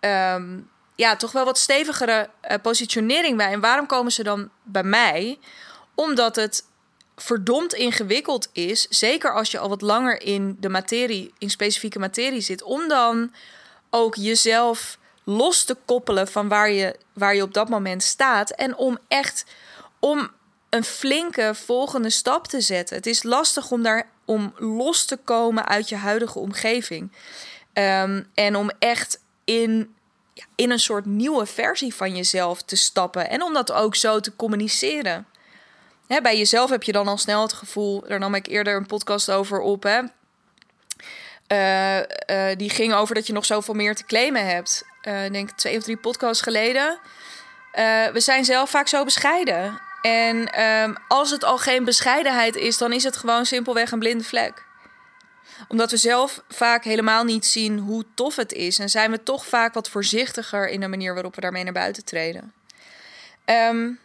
um, 0.00 0.70
ja, 0.94 1.16
toch 1.16 1.32
wel 1.32 1.44
wat 1.44 1.58
stevigere 1.58 2.28
uh, 2.50 2.56
positionering 2.62 3.36
bij. 3.36 3.52
En 3.52 3.60
waarom 3.60 3.86
komen 3.86 4.12
ze 4.12 4.22
dan 4.22 4.50
bij 4.62 4.82
mij? 4.82 5.38
Omdat 5.94 6.36
het 6.36 6.64
verdomd 7.20 7.74
ingewikkeld 7.74 8.48
is, 8.52 8.86
zeker 8.88 9.34
als 9.34 9.50
je 9.50 9.58
al 9.58 9.68
wat 9.68 9.82
langer 9.82 10.22
in 10.22 10.56
de 10.60 10.68
materie, 10.68 11.32
in 11.38 11.50
specifieke 11.50 11.98
materie 11.98 12.40
zit, 12.40 12.62
om 12.62 12.88
dan 12.88 13.32
ook 13.90 14.14
jezelf 14.14 14.98
los 15.24 15.64
te 15.64 15.76
koppelen 15.84 16.28
van 16.28 16.48
waar 16.48 16.70
je, 16.70 16.96
waar 17.12 17.34
je 17.34 17.42
op 17.42 17.54
dat 17.54 17.68
moment 17.68 18.02
staat. 18.02 18.50
En 18.50 18.76
om 18.76 18.98
echt 19.08 19.44
om 19.98 20.30
een 20.68 20.84
flinke 20.84 21.54
volgende 21.54 22.10
stap 22.10 22.46
te 22.46 22.60
zetten. 22.60 22.96
Het 22.96 23.06
is 23.06 23.22
lastig 23.22 23.70
om 23.70 23.82
daar 23.82 24.10
om 24.24 24.54
los 24.56 25.04
te 25.04 25.16
komen 25.16 25.66
uit 25.66 25.88
je 25.88 25.96
huidige 25.96 26.38
omgeving. 26.38 27.12
Um, 27.72 28.30
en 28.34 28.56
om 28.56 28.70
echt 28.78 29.20
in, 29.44 29.94
in 30.54 30.70
een 30.70 30.78
soort 30.78 31.06
nieuwe 31.06 31.46
versie 31.46 31.94
van 31.94 32.16
jezelf 32.16 32.62
te 32.62 32.76
stappen. 32.76 33.30
En 33.30 33.42
om 33.42 33.52
dat 33.52 33.72
ook 33.72 33.94
zo 33.94 34.20
te 34.20 34.36
communiceren. 34.36 35.26
Hè, 36.08 36.20
bij 36.20 36.38
jezelf 36.38 36.70
heb 36.70 36.82
je 36.82 36.92
dan 36.92 37.08
al 37.08 37.18
snel 37.18 37.42
het 37.42 37.52
gevoel, 37.52 38.04
daar 38.08 38.18
nam 38.18 38.34
ik 38.34 38.46
eerder 38.46 38.76
een 38.76 38.86
podcast 38.86 39.30
over 39.30 39.60
op. 39.60 39.82
Hè? 39.82 40.00
Uh, 41.52 41.96
uh, 41.96 42.56
die 42.56 42.70
ging 42.70 42.94
over 42.94 43.14
dat 43.14 43.26
je 43.26 43.32
nog 43.32 43.44
zoveel 43.44 43.74
meer 43.74 43.94
te 43.94 44.04
claimen 44.04 44.46
hebt 44.46 44.84
uh, 45.02 45.30
denk 45.30 45.50
twee 45.50 45.76
of 45.76 45.82
drie 45.82 45.96
podcasts 45.96 46.42
geleden. 46.42 46.98
We 48.12 48.20
zijn 48.20 48.44
zelf 48.44 48.70
vaak 48.70 48.88
zo 48.88 49.04
bescheiden. 49.04 49.80
En 50.02 50.62
um, 50.62 50.96
als 51.08 51.30
het 51.30 51.44
al 51.44 51.58
geen 51.58 51.84
bescheidenheid 51.84 52.56
is, 52.56 52.78
dan 52.78 52.92
is 52.92 53.04
het 53.04 53.16
gewoon 53.16 53.46
simpelweg 53.46 53.90
een 53.90 53.98
blinde 53.98 54.24
vlek. 54.24 54.66
Omdat 55.68 55.90
we 55.90 55.96
zelf 55.96 56.42
vaak 56.48 56.84
helemaal 56.84 57.24
niet 57.24 57.46
zien 57.46 57.78
hoe 57.78 58.04
tof 58.14 58.36
het 58.36 58.52
is. 58.52 58.78
En 58.78 58.88
zijn 58.88 59.10
we 59.10 59.22
toch 59.22 59.46
vaak 59.46 59.74
wat 59.74 59.90
voorzichtiger 59.90 60.68
in 60.68 60.80
de 60.80 60.88
manier 60.88 61.14
waarop 61.14 61.34
we 61.34 61.40
daarmee 61.40 61.64
naar 61.64 61.72
buiten 61.72 62.04
treden. 62.04 62.52
Um, 63.44 63.98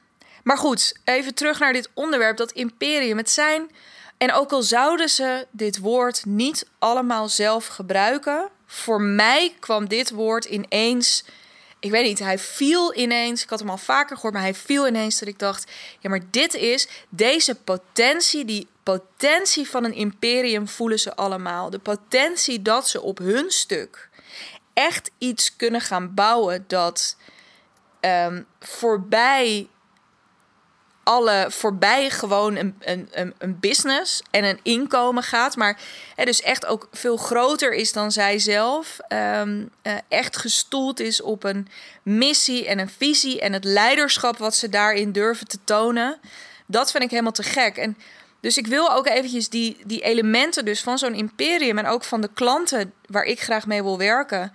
maar 0.43 0.57
goed, 0.57 0.93
even 1.03 1.33
terug 1.33 1.59
naar 1.59 1.73
dit 1.73 1.89
onderwerp, 1.93 2.38
dat 2.38 2.51
imperium. 2.51 3.17
Het 3.17 3.29
zijn, 3.29 3.71
en 4.17 4.33
ook 4.33 4.51
al 4.51 4.62
zouden 4.62 5.09
ze 5.09 5.47
dit 5.51 5.79
woord 5.79 6.25
niet 6.25 6.67
allemaal 6.79 7.29
zelf 7.29 7.67
gebruiken, 7.67 8.50
voor 8.65 9.01
mij 9.01 9.55
kwam 9.59 9.88
dit 9.88 10.12
woord 10.12 10.45
ineens 10.45 11.23
ik 11.83 11.91
weet 11.91 12.05
niet, 12.05 12.19
hij 12.19 12.39
viel 12.39 12.95
ineens. 12.95 13.43
Ik 13.43 13.50
had 13.50 13.59
hem 13.59 13.69
al 13.69 13.77
vaker 13.77 14.15
gehoord, 14.15 14.33
maar 14.33 14.43
hij 14.43 14.53
viel 14.53 14.88
ineens 14.88 15.19
dat 15.19 15.27
ik 15.27 15.39
dacht: 15.39 15.71
ja, 16.00 16.09
maar 16.09 16.21
dit 16.29 16.53
is 16.53 16.88
deze 17.09 17.55
potentie, 17.55 18.45
die 18.45 18.67
potentie 18.83 19.69
van 19.69 19.83
een 19.83 19.93
imperium 19.93 20.67
voelen 20.67 21.00
ze 21.00 21.15
allemaal. 21.15 21.69
De 21.69 21.79
potentie 21.79 22.62
dat 22.62 22.89
ze 22.89 23.01
op 23.01 23.17
hun 23.17 23.51
stuk 23.51 24.09
echt 24.73 25.12
iets 25.17 25.55
kunnen 25.55 25.81
gaan 25.81 26.13
bouwen 26.13 26.63
dat 26.67 27.17
um, 28.01 28.45
voorbij 28.59 29.67
alle 31.03 31.45
voorbij 31.50 32.10
gewoon 32.10 32.55
een, 32.55 32.75
een, 32.79 33.33
een 33.38 33.60
business 33.60 34.22
en 34.31 34.43
een 34.43 34.60
inkomen 34.63 35.24
gaat. 35.24 35.55
Maar 35.55 35.79
het 36.15 36.25
dus 36.25 36.41
echt 36.41 36.65
ook 36.65 36.88
veel 36.91 37.17
groter 37.17 37.74
is 37.74 37.93
dan 37.93 38.12
zij 38.12 38.39
zelf. 38.39 38.98
Um, 39.39 39.69
echt 40.07 40.38
gestoeld 40.38 41.00
is 41.00 41.22
op 41.22 41.43
een 41.43 41.67
missie 42.03 42.67
en 42.67 42.79
een 42.79 42.89
visie 42.89 43.41
en 43.41 43.53
het 43.53 43.63
leiderschap 43.63 44.38
wat 44.38 44.55
ze 44.55 44.69
daarin 44.69 45.12
durven 45.12 45.48
te 45.48 45.57
tonen. 45.63 46.19
Dat 46.65 46.91
vind 46.91 47.03
ik 47.03 47.10
helemaal 47.10 47.31
te 47.31 47.43
gek. 47.43 47.77
En 47.77 47.98
dus 48.39 48.57
ik 48.57 48.67
wil 48.67 48.91
ook 48.91 49.07
eventjes 49.07 49.50
die, 49.50 49.77
die 49.86 50.01
elementen 50.01 50.65
dus 50.65 50.81
van 50.81 50.98
zo'n 50.98 51.15
imperium 51.15 51.77
en 51.77 51.86
ook 51.86 52.03
van 52.03 52.22
de 52.22 52.29
klanten 52.33 52.93
waar 53.05 53.24
ik 53.24 53.41
graag 53.41 53.67
mee 53.67 53.83
wil 53.83 53.98
werken. 53.98 54.53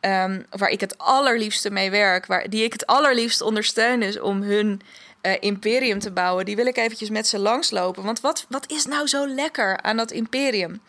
Um, 0.00 0.46
waar 0.50 0.68
ik 0.68 0.80
het 0.80 0.98
allerliefste 0.98 1.70
mee 1.70 1.90
werk, 1.90 2.26
waar, 2.26 2.50
die 2.50 2.64
ik 2.64 2.72
het 2.72 2.86
allerliefst 2.86 3.40
ondersteun 3.40 4.02
is 4.02 4.20
om 4.20 4.42
hun 4.42 4.80
uh, 5.22 5.32
imperium 5.40 5.98
te 5.98 6.10
bouwen. 6.10 6.44
Die 6.44 6.56
wil 6.56 6.66
ik 6.66 6.76
eventjes 6.76 7.10
met 7.10 7.26
ze 7.26 7.38
langslopen. 7.38 8.04
Want 8.04 8.20
wat, 8.20 8.46
wat 8.48 8.70
is 8.70 8.86
nou 8.86 9.06
zo 9.06 9.28
lekker 9.28 9.82
aan 9.82 9.96
dat 9.96 10.10
imperium? 10.10 10.80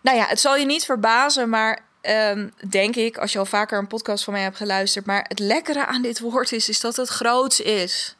Nou 0.00 0.16
ja, 0.16 0.26
het 0.26 0.40
zal 0.40 0.56
je 0.56 0.66
niet 0.66 0.84
verbazen, 0.84 1.48
maar 1.48 1.84
um, 2.02 2.52
denk 2.68 2.96
ik, 2.96 3.18
als 3.18 3.32
je 3.32 3.38
al 3.38 3.46
vaker 3.46 3.78
een 3.78 3.86
podcast 3.86 4.24
van 4.24 4.32
mij 4.32 4.42
hebt 4.42 4.56
geluisterd. 4.56 5.06
Maar 5.06 5.24
het 5.28 5.38
lekkere 5.38 5.86
aan 5.86 6.02
dit 6.02 6.20
woord 6.20 6.52
is, 6.52 6.68
is 6.68 6.80
dat 6.80 6.96
het 6.96 7.08
groots 7.08 7.60
is. 7.60 8.16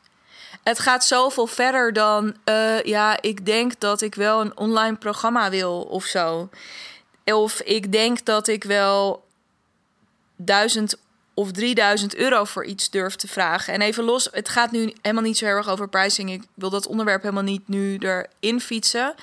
Het 0.63 0.79
gaat 0.79 1.05
zoveel 1.05 1.47
verder 1.47 1.93
dan, 1.93 2.37
uh, 2.45 2.83
ja, 2.83 3.23
ik 3.23 3.47
denk 3.47 3.81
dat 3.81 4.01
ik 4.01 4.15
wel 4.15 4.41
een 4.41 4.57
online 4.57 4.97
programma 4.97 5.51
wil 5.51 5.83
of 5.83 6.05
zo. 6.05 6.49
Of 7.25 7.61
ik 7.61 7.93
denk 7.93 8.25
dat 8.25 8.49
ik 8.49 8.65
wel 8.65 9.25
duizend 10.37 10.97
of 11.37 11.53
3000 11.53 12.15
euro 12.15 12.45
voor 12.45 12.65
iets 12.65 12.91
durft 12.91 13.19
te 13.19 13.29
vragen. 13.29 13.75
En 13.75 13.81
even 13.81 14.05
los, 14.05 14.29
het 14.33 14.49
gaat 14.49 14.71
nu 14.71 14.95
helemaal 15.03 15.25
niet 15.25 15.39
zo 15.39 15.45
erg 15.45 15.69
over 15.69 15.89
pricing. 15.89 16.31
Ik 16.31 16.43
wil 16.55 16.71
dat 16.71 16.87
onderwerp 16.87 17.23
helemaal 17.23 17.43
niet 17.43 17.69
nu 17.69 17.99
erin 17.99 18.61
fietsen. 18.61 19.15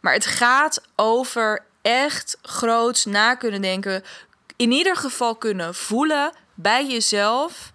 Maar 0.00 0.12
het 0.12 0.26
gaat 0.26 0.82
over 0.96 1.64
echt 1.82 2.38
groots 2.42 3.04
na 3.04 3.34
kunnen 3.34 3.62
denken. 3.62 4.04
In 4.56 4.70
ieder 4.70 4.96
geval 4.96 5.36
kunnen 5.36 5.74
voelen 5.74 6.32
bij 6.54 6.86
jezelf. 6.86 7.72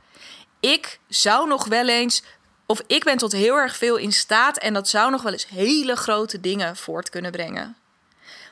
Ik 0.59 1.00
zou 1.07 1.48
nog 1.48 1.65
wel 1.65 1.88
eens, 1.88 2.24
of 2.65 2.81
ik 2.88 3.03
ben 3.03 3.17
tot 3.17 3.31
heel 3.31 3.55
erg 3.55 3.75
veel 3.75 3.95
in 3.95 4.12
staat 4.12 4.57
en 4.57 4.74
dat 4.74 4.89
zou 4.89 5.12
nog 5.12 5.21
wel 5.21 5.31
eens 5.31 5.48
hele 5.48 5.95
grote 5.95 6.39
dingen 6.39 6.75
voort 6.75 7.09
kunnen 7.09 7.31
brengen. 7.31 7.77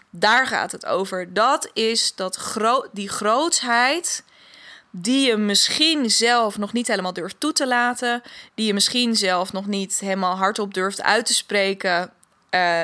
Daar 0.10 0.48
gaat 0.48 0.72
het 0.72 0.86
over. 0.86 1.34
Dat 1.34 1.70
is 1.74 2.16
dat 2.16 2.36
gro 2.36 2.86
die 2.92 3.10
grootsheid 3.10 4.24
die 5.02 5.28
je 5.28 5.38
misschien 5.38 6.10
zelf 6.10 6.58
nog 6.58 6.74
niet 6.74 6.88
helemaal 6.88 7.14
durft 7.14 7.40
toe 7.40 7.54
te 7.54 7.68
laten, 7.68 8.22
die 8.56 8.66
je 8.66 8.74
misschien 8.74 9.16
zelf 9.16 9.54
nog 9.54 9.66
niet 9.66 10.00
helemaal 10.00 10.36
hardop 10.36 10.74
durft 10.74 11.02
uit 11.02 11.26
te 11.26 11.34
spreken, 11.34 12.12
uh, 12.52 12.82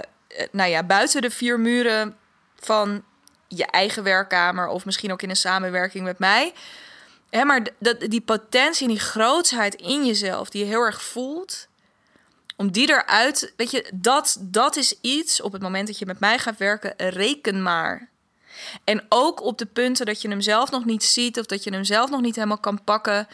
nou 0.52 0.70
ja, 0.70 0.84
buiten 0.84 1.22
de 1.22 1.30
vier 1.30 1.60
muren 1.60 2.18
van 2.60 3.04
je 3.48 3.66
eigen 3.66 4.04
werkkamer 4.04 4.68
of 4.68 4.86
misschien 4.86 5.12
ook 5.12 5.22
in 5.22 5.30
een 5.30 5.36
samenwerking 5.36 6.04
met 6.04 6.20
mij. 6.20 6.54
Hè, 7.30 7.44
maar 7.44 7.68
dat, 7.80 8.00
die 8.00 8.22
potentie 8.22 8.88
en 8.88 8.94
die 8.94 9.04
grootsheid 9.04 9.76
in 9.76 10.06
jezelf, 10.06 10.50
die 10.50 10.64
je 10.64 10.68
heel 10.68 10.82
erg 10.82 11.04
voelt, 11.04 11.68
om 12.56 12.72
die 12.72 12.90
eruit, 12.90 13.54
weet 13.58 13.72
je, 13.72 13.90
dat, 13.94 14.38
dat 14.40 14.76
is 14.76 15.00
iets 15.02 15.42
op 15.42 15.52
het 15.52 15.62
moment 15.62 15.88
dat 15.88 16.00
je 16.00 16.06
met 16.06 16.20
mij 16.20 16.40
gaat 16.40 16.58
werken, 16.58 16.94
reken 16.98 17.62
maar. 17.62 18.12
En 18.84 19.06
ook 19.10 19.42
op 19.42 19.58
de 19.58 19.66
punten 19.66 20.06
dat 20.06 20.22
je 20.22 20.28
hem 20.28 20.42
zelf 20.42 20.72
nog 20.72 20.86
niet 20.86 21.04
ziet 21.04 21.40
of 21.40 21.46
dat 21.46 21.64
je 21.64 21.72
hem 21.72 21.84
zelf 21.84 22.10
nog 22.10 22.22
niet 22.22 22.36
helemaal 22.36 22.58
kan 22.58 22.84
pakken, 22.84 23.28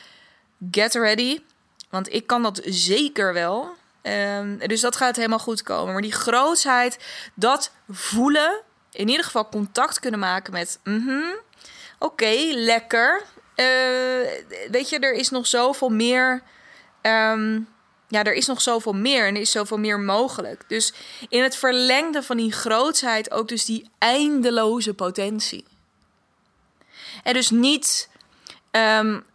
get 0.72 0.94
ready. 0.94 1.42
Want 1.90 2.14
ik 2.14 2.28
kan 2.28 2.44
dat 2.44 2.62
zeker 2.66 3.34
wel. 3.34 3.78
Um, 4.04 4.58
dus 4.58 4.82
dat 4.82 4.96
gaat 4.96 5.16
helemaal 5.16 5.40
goed 5.40 5.64
komen. 5.64 5.94
Maar 5.94 6.02
die 6.02 6.12
grootheid, 6.12 7.00
dat 7.34 7.72
voelen, 7.90 8.62
in 8.92 9.10
ieder 9.10 9.26
geval 9.26 9.50
contact 9.50 10.00
kunnen 10.00 10.20
maken 10.20 10.54
met, 10.54 10.80
mm 10.84 11.38
oké, 12.00 12.36
lekker. 12.52 13.24
Uh, 13.56 13.66
weet 14.72 14.90
je, 14.90 15.00
er 15.00 15.14
is 15.14 15.30
nog 15.30 15.48
zoveel 15.48 15.90
meer. 15.90 16.42
Um, 17.02 17.68
ja, 18.10 18.24
er 18.24 18.34
is 18.34 18.48
nog 18.48 18.62
zoveel 18.62 18.94
meer 18.94 19.28
en 19.28 19.36
er 19.36 19.42
is 19.42 19.51
zoveel 19.51 19.78
meer 19.78 20.00
mogelijk. 20.00 20.63
Dus 20.68 20.94
in 21.30 21.44
het 21.44 21.56
verlengde 21.56 22.24
van 22.24 22.38
die 22.38 22.51
grootsheid 22.51 23.32
ook 23.32 23.48
dus 23.48 23.66
die 23.66 23.89
eindeloze 23.98 24.94
potentie. 24.94 25.66
En 27.24 27.34
dus 27.34 27.50
niet 27.50 28.10
um, 28.72 29.25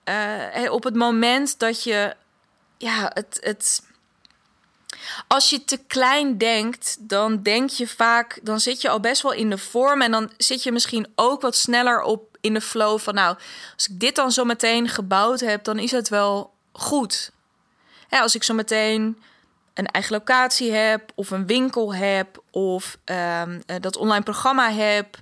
op 0.71 0.85
het 0.85 0.95
moment 0.95 1.59
dat 1.59 1.83
je, 1.83 2.15
ja, 2.79 3.11
het, 3.15 3.39
het, 3.41 3.83
als 5.29 5.51
je 5.51 5.65
te 5.65 5.77
klein 5.87 6.39
denkt, 6.39 6.97
dan 7.01 7.43
denk 7.43 7.71
je 7.71 7.89
vaak, 7.89 8.39
dan 8.43 8.61
zit 8.61 8.81
je 8.81 8.89
al 8.89 9.01
best 9.01 9.23
wel 9.23 9.33
in 9.33 9.51
de 9.51 9.59
vorm 9.59 10.03
en 10.03 10.11
dan 10.11 10.31
zit 10.37 10.63
je 10.63 10.73
misschien 10.73 11.07
ook 11.15 11.41
wat 11.41 11.57
sneller 11.57 12.03
op 12.03 12.37
in 12.41 12.55
de 12.55 12.61
flow 12.61 12.99
van, 12.99 13.15
nou, 13.15 13.37
als 13.75 13.89
ik 13.89 14.01
dit 14.01 14.15
dan 14.15 14.33
zo 14.33 14.45
meteen 14.45 14.89
gebouwd 14.89 15.41
heb, 15.41 15.65
dan 15.65 15.79
is 15.79 15.91
het 15.91 16.09
wel 16.09 16.53
goed 16.73 17.33
als 18.09 18.35
ik 18.35 18.43
zo 18.43 18.55
meteen 18.55 19.19
een 19.75 19.87
eigen 19.87 20.13
locatie 20.13 20.73
heb, 20.73 21.13
of 21.15 21.31
een 21.31 21.47
winkel 21.47 21.95
heb, 21.95 22.43
of 22.51 22.99
um, 23.05 23.63
dat 23.81 23.97
online 23.97 24.23
programma 24.23 24.71
heb, 24.71 25.17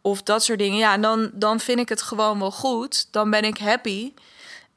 of 0.00 0.22
dat 0.22 0.44
soort 0.44 0.58
dingen, 0.58 0.78
ja, 0.78 0.98
dan, 0.98 1.30
dan 1.32 1.60
vind 1.60 1.78
ik 1.78 1.88
het 1.88 2.02
gewoon 2.02 2.38
wel 2.38 2.50
goed. 2.50 3.08
Dan 3.10 3.30
ben 3.30 3.42
ik 3.42 3.58
happy. 3.58 4.12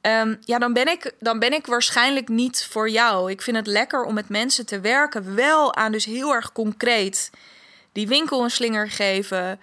Um, 0.02 0.38
ja, 0.42 0.58
dan 0.58 0.74
ben, 0.74 0.88
ik, 0.88 1.12
dan 1.20 1.40
ben 1.40 1.54
ik 1.54 1.66
waarschijnlijk 1.66 2.28
niet 2.28 2.68
voor 2.70 2.90
jou. 2.90 3.32
Ik 3.32 3.42
vind 3.42 3.58
het 3.58 3.68
lekker 3.68 4.04
om 4.04 4.14
met 4.14 4.30
mensen 4.30 4.66
te 4.66 4.80
werken, 4.80 5.36
wel 5.36 5.76
aan 5.76 5.92
dus 5.92 6.06
heel 6.06 6.34
erg 6.34 6.52
concreet 6.52 7.32
die 7.92 8.08
winkel 8.08 8.44
een 8.44 8.52
slinger 8.52 8.90
geven. 8.90 9.60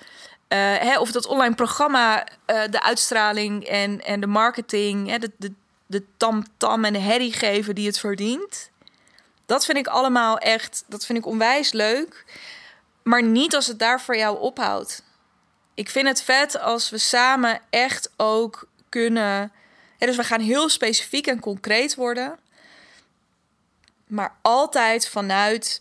Uh, 0.48 0.58
hè, 0.58 0.98
of 0.98 1.12
dat 1.12 1.26
online 1.26 1.54
programma, 1.54 2.26
uh, 2.46 2.62
de 2.70 2.82
uitstraling 2.82 3.64
en, 3.64 4.04
en 4.04 4.20
de 4.20 4.26
marketing, 4.26 5.08
hè, 5.08 5.18
de, 5.18 5.52
de 5.86 6.04
tam-tam 6.16 6.84
en 6.84 6.92
de 6.92 6.98
herrie 6.98 7.32
geven 7.32 7.74
die 7.74 7.86
het 7.86 7.98
verdient. 7.98 8.70
Dat 9.46 9.64
vind 9.64 9.78
ik 9.78 9.86
allemaal 9.86 10.38
echt, 10.38 10.84
dat 10.86 11.06
vind 11.06 11.18
ik 11.18 11.26
onwijs 11.26 11.72
leuk. 11.72 12.24
Maar 13.02 13.22
niet 13.22 13.54
als 13.54 13.66
het 13.66 13.78
daar 13.78 14.00
voor 14.00 14.16
jou 14.16 14.40
ophoudt. 14.40 15.02
Ik 15.74 15.90
vind 15.90 16.06
het 16.06 16.22
vet 16.22 16.60
als 16.60 16.90
we 16.90 16.98
samen 16.98 17.60
echt 17.70 18.12
ook 18.16 18.68
kunnen. 18.88 19.52
Dus 19.98 20.16
we 20.16 20.24
gaan 20.24 20.40
heel 20.40 20.68
specifiek 20.68 21.26
en 21.26 21.40
concreet 21.40 21.94
worden. 21.94 22.38
Maar 24.06 24.36
altijd 24.42 25.08
vanuit 25.08 25.80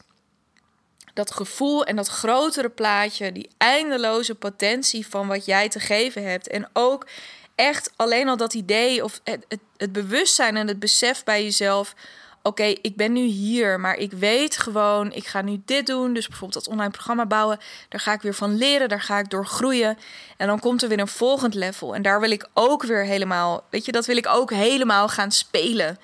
dat 1.13 1.31
gevoel 1.31 1.85
en 1.85 1.95
dat 1.95 2.07
grotere 2.07 2.69
plaatje, 2.69 3.31
die 3.31 3.49
eindeloze 3.57 4.35
potentie 4.35 5.07
van 5.07 5.27
wat 5.27 5.45
jij 5.45 5.69
te 5.69 5.79
geven 5.79 6.23
hebt. 6.23 6.47
En 6.47 6.69
ook 6.73 7.07
echt 7.55 7.91
alleen 7.95 8.29
al 8.29 8.37
dat 8.37 8.53
idee 8.53 9.03
of 9.03 9.21
het, 9.23 9.45
het, 9.77 9.91
bewustzijn 9.91 10.57
en 10.57 10.67
het 10.67 10.79
besef 10.79 11.23
bij 11.23 11.43
jezelf. 11.43 11.95
Oké, 12.41 12.63
ik 12.63 12.95
ben 12.95 13.13
nu 13.13 13.21
hier, 13.21 13.79
maar 13.79 13.97
ik 13.97 14.11
weet 14.11 14.57
gewoon, 14.57 15.11
ik 15.11 15.27
ga 15.27 15.41
nu 15.41 15.61
dit 15.65 15.85
doen. 15.87 16.13
Dus 16.13 16.27
bijvoorbeeld 16.27 16.63
dat 16.63 16.73
online 16.73 16.91
programma 16.91 17.25
bouwen. 17.25 17.59
Daar 17.89 17.99
ga 17.99 18.13
ik 18.13 18.21
weer 18.21 18.33
van 18.33 18.57
leren, 18.57 18.89
daar 18.89 19.01
ga 19.01 19.19
ik 19.19 19.29
door 19.29 19.45
groeien. 19.45 19.97
En 20.37 20.47
dan 20.47 20.59
komt 20.59 20.81
er 20.81 20.89
weer 20.89 20.99
een 20.99 21.07
volgend 21.07 21.53
level. 21.53 21.95
En 21.95 22.01
daar 22.01 22.19
wil 22.19 22.31
ik 22.31 22.47
ook 22.53 22.83
weer 22.83 23.03
helemaal, 23.03 23.63
weet 23.69 23.85
je, 23.85 23.91
dat 23.91 24.05
wil 24.05 24.17
ik 24.17 24.27
ook 24.27 24.51
helemaal 24.51 25.07
gaan 25.07 25.31
spelen. 25.31 25.97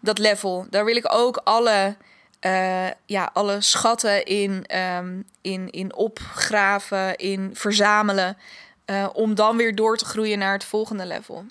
Dat 0.00 0.18
level. 0.18 0.66
Daar 0.70 0.84
wil 0.84 0.96
ik 0.96 1.14
ook 1.14 1.36
alle, 1.44 1.96
uh, 2.40 2.90
ja, 3.06 3.30
alle 3.32 3.60
schatten 3.60 4.24
in, 4.24 4.78
um, 4.78 5.26
in, 5.40 5.70
in 5.70 5.94
opgraven, 5.94 7.16
in 7.16 7.50
verzamelen. 7.54 8.36
Uh, 8.92 9.08
om 9.12 9.34
dan 9.34 9.56
weer 9.56 9.74
door 9.74 9.96
te 9.96 10.04
groeien 10.04 10.38
naar 10.38 10.52
het 10.52 10.64
volgende 10.64 11.06
level. 11.06 11.44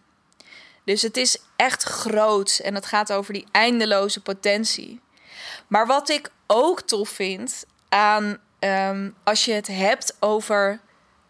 Dus 0.84 1.02
het 1.02 1.18
is 1.18 1.38
echt 1.56 1.84
groot 1.84 2.60
en 2.64 2.76
het 2.76 2.86
gaat 2.86 3.12
over 3.12 3.34
die 3.34 3.48
eindeloze 3.52 4.22
potentie. 4.22 5.00
Maar 5.68 5.88
wat 5.88 6.10
ik 6.10 6.32
ook 6.48 6.82
tof 6.82 7.10
vind 7.10 7.66
aan 7.90 8.38
um, 8.60 9.16
als 9.24 9.46
je 9.46 9.54
het 9.54 9.68
hebt 9.68 10.16
over 10.20 10.80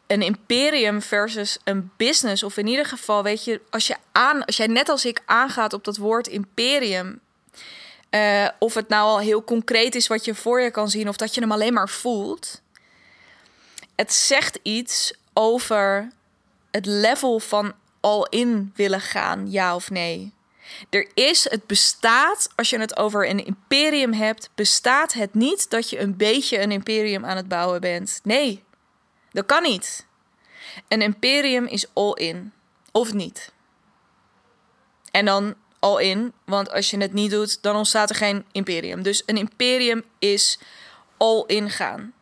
een 0.08 0.22
imperium 0.22 1.01
versus 1.01 1.58
een 1.63 1.91
business, 1.98 2.44
of 2.44 2.58
in 2.58 2.68
ieder 2.68 2.86
geval, 2.86 3.24
weet 3.24 3.44
je, 3.44 3.62
als, 3.70 3.88
je 3.88 3.96
aan, 4.12 4.46
als 4.46 4.58
jij 4.58 4.68
net 4.68 4.89
als 4.89 5.06
ik 5.06 5.22
aangaat 5.25 5.74
op 5.74 5.84
dat 5.84 5.98
woord 5.98 6.27
imperium, 6.27 7.20
uh, 8.10 8.48
of 8.60 8.74
het 8.74 8.88
nou 8.88 9.03
al 9.03 9.20
heel 9.20 9.44
concreet 9.44 9.96
is 9.96 10.08
wat 10.08 10.25
je 10.25 10.36
voor 10.36 10.62
je 10.62 10.72
kan 10.72 10.89
zien, 10.89 11.10
of 11.10 11.15
dat 11.15 11.36
je 11.36 11.41
hem 11.41 11.51
alleen 11.51 11.74
maar 11.74 11.89
voelt, 11.89 12.62
het 13.96 14.13
zegt 14.13 14.60
iets 14.63 15.13
over 15.34 16.12
het 16.72 16.86
level 16.86 17.40
van 17.40 17.74
al 18.00 18.26
in 18.26 18.72
willen 18.76 19.02
gaan, 19.02 19.52
ja 19.52 19.76
of 19.76 19.90
nee? 19.90 20.34
Er 20.90 21.12
is, 21.14 21.50
het 21.50 21.68
bestaat, 21.68 22.50
als 22.56 22.70
je 22.70 22.80
het 22.80 22.98
over 22.98 23.30
een 23.30 23.46
imperium 23.46 24.14
hebt, 24.14 24.50
bestaat 24.56 25.14
het 25.14 25.34
niet 25.34 25.70
dat 25.70 25.90
je 25.90 26.00
een 26.00 26.18
beetje 26.18 26.60
een 26.60 26.72
imperium 26.72 27.26
aan 27.26 27.38
het 27.38 27.48
bouwen 27.48 27.82
bent. 27.82 28.20
Nee, 28.24 28.64
dat 29.32 29.46
kan 29.46 29.64
niet. 29.64 30.06
Een 30.88 31.02
imperium 31.02 31.66
is 31.66 31.86
all 31.94 32.14
in, 32.14 32.54
of 32.92 33.14
niet. 33.14 33.52
En 35.12 35.26
dan 35.26 35.56
all 35.80 36.04
in, 36.04 36.34
want 36.46 36.72
als 36.72 36.90
je 36.90 36.98
het 36.98 37.14
niet 37.14 37.32
doet, 37.32 37.62
dan 37.62 37.76
ontstaat 37.76 38.10
er 38.10 38.16
geen 38.16 38.46
imperium. 38.52 39.04
Dus 39.04 39.24
een 39.26 39.38
imperium 39.38 40.04
is 40.20 40.60
all 41.18 41.44
in 41.48 41.70
gaan. 41.70 42.14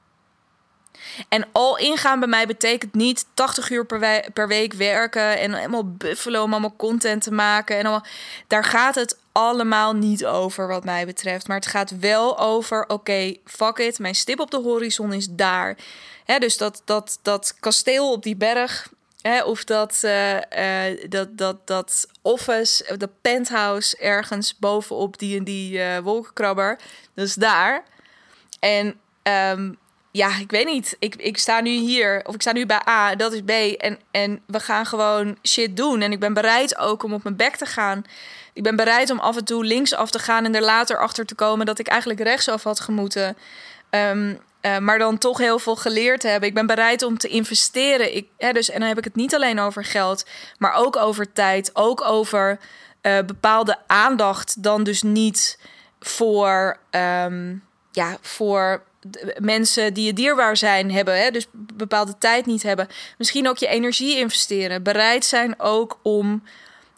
En 1.30 1.48
al 1.52 1.78
ingaan 1.78 2.20
bij 2.20 2.28
mij 2.28 2.48
betekent 2.48 2.94
niet 2.94 3.26
80 3.34 3.70
uur 3.70 3.86
per, 3.86 4.32
per 4.34 4.48
week 4.48 4.74
werken 4.74 5.40
en 5.40 5.54
helemaal 5.54 5.92
buffalo 5.92 6.44
om 6.44 6.52
allemaal 6.52 6.76
content 6.76 7.22
te 7.22 7.32
maken. 7.32 7.78
En 7.78 7.86
allemaal, 7.86 8.06
daar 8.48 8.64
gaat 8.64 8.96
het 8.96 9.18
allemaal 9.32 9.94
niet 9.94 10.26
over 10.26 10.68
wat 10.68 10.84
mij 10.84 11.06
betreft. 11.06 11.48
Maar 11.48 11.58
het 11.58 11.66
gaat 11.66 12.00
wel 12.00 12.40
over, 12.40 12.88
oké, 12.88 13.36
fuck 13.46 13.78
it, 13.78 14.00
mijn 14.00 14.16
stip 14.16 14.40
op 14.40 14.52
de 14.52 14.62
horizon 14.62 15.14
is 15.14 15.28
daar. 15.30 15.78
dus 16.26 16.58
dat, 16.58 16.82
dat, 16.86 17.20
dat 17.22 17.56
kasteel 17.60 18.12
op 18.12 18.24
die 18.24 18.36
berg, 18.36 18.90
of 19.46 19.64
dat, 19.64 20.02
uh, 20.06 20.38
dat, 21.10 21.38
dat, 21.38 21.68
dat 21.68 22.08
office, 22.22 22.98
dat 22.98 23.10
penthouse 23.22 23.98
ergens 23.98 24.58
bovenop 24.58 25.18
die 25.18 25.38
en 25.38 25.44
die 25.44 25.78
uh, 25.78 25.98
wolkenkrabber. 25.98 26.80
Dat 27.14 27.26
is 27.26 27.34
daar. 27.34 27.84
En 28.60 29.00
um, 29.24 29.78
ja, 30.12 30.38
ik 30.40 30.52
weet 30.52 30.66
niet. 30.66 30.96
Ik, 31.00 31.16
ik 31.16 31.38
sta 31.38 31.62
nu 31.62 31.70
hier, 31.70 32.22
of 32.26 32.36
ik 32.36 32.42
sta 32.42 32.52
nu 32.52 32.66
bij 32.66 32.82
A, 32.88 33.16
dat 33.16 33.34
is 33.34 33.42
B. 33.42 33.50
En, 33.50 34.00
en 34.12 34.42
we 34.46 34.60
gaan 34.60 34.86
gewoon 34.86 35.38
shit 35.48 35.78
doen. 35.78 36.02
En 36.02 36.12
ik 36.12 36.20
ben 36.20 36.34
bereid 36.34 36.78
ook 36.78 37.04
om 37.04 37.14
op 37.14 37.24
mijn 37.24 37.36
bek 37.36 37.56
te 37.56 37.66
gaan. 37.66 38.04
Ik 38.54 38.64
ben 38.64 38.76
bereid 38.76 39.10
om 39.10 39.20
af 39.20 39.38
en 39.38 39.46
toe 39.46 39.66
linksaf 39.66 40.12
te 40.12 40.20
gaan 40.20 40.46
en 40.46 40.56
er 40.56 40.62
later 40.62 41.00
achter 41.00 41.26
te 41.26 41.36
komen 41.36 41.66
dat 41.66 41.80
ik 41.80 41.88
eigenlijk 41.88 42.20
rechtsaf 42.20 42.64
had 42.64 42.80
gemoeten. 42.80 43.38
Um, 43.90 44.40
maar 44.80 44.98
dan 45.00 45.18
toch 45.18 45.38
heel 45.38 45.60
veel 45.60 45.76
geleerd 45.76 46.24
hebben. 46.24 46.50
Ik 46.50 46.56
ben 46.56 46.68
bereid 46.68 47.04
om 47.04 47.18
te 47.18 47.28
investeren. 47.28 48.16
Ik, 48.16 48.28
hè, 48.38 48.52
dus, 48.52 48.70
en 48.70 48.80
dan 48.80 48.88
heb 48.88 48.98
ik 48.98 49.04
het 49.04 49.16
niet 49.16 49.36
alleen 49.36 49.60
over 49.60 49.86
geld, 49.86 50.26
maar 50.58 50.74
ook 50.74 50.96
over 50.96 51.34
tijd. 51.34 51.70
Ook 51.74 52.02
over 52.02 52.60
uh, 53.02 53.20
bepaalde 53.26 53.78
aandacht. 53.88 54.64
Dan 54.64 54.84
dus 54.84 55.02
niet 55.02 55.60
voor, 56.00 56.78
um, 56.92 57.64
ja, 57.92 58.18
voor 58.22 58.84
mensen 59.38 59.94
die 59.94 60.06
je 60.06 60.14
dierbaar 60.14 60.58
zijn 60.58 60.92
hebben, 60.92 61.22
hè, 61.22 61.32
dus 61.32 61.48
bepaalde 61.54 62.18
tijd 62.18 62.46
niet 62.46 62.64
hebben. 62.64 62.88
Misschien 63.18 63.50
ook 63.50 63.58
je 63.58 63.68
energie 63.68 64.18
investeren. 64.18 64.84
Bereid 64.84 65.26
zijn 65.26 65.60
ook 65.60 66.00
om 66.04 66.44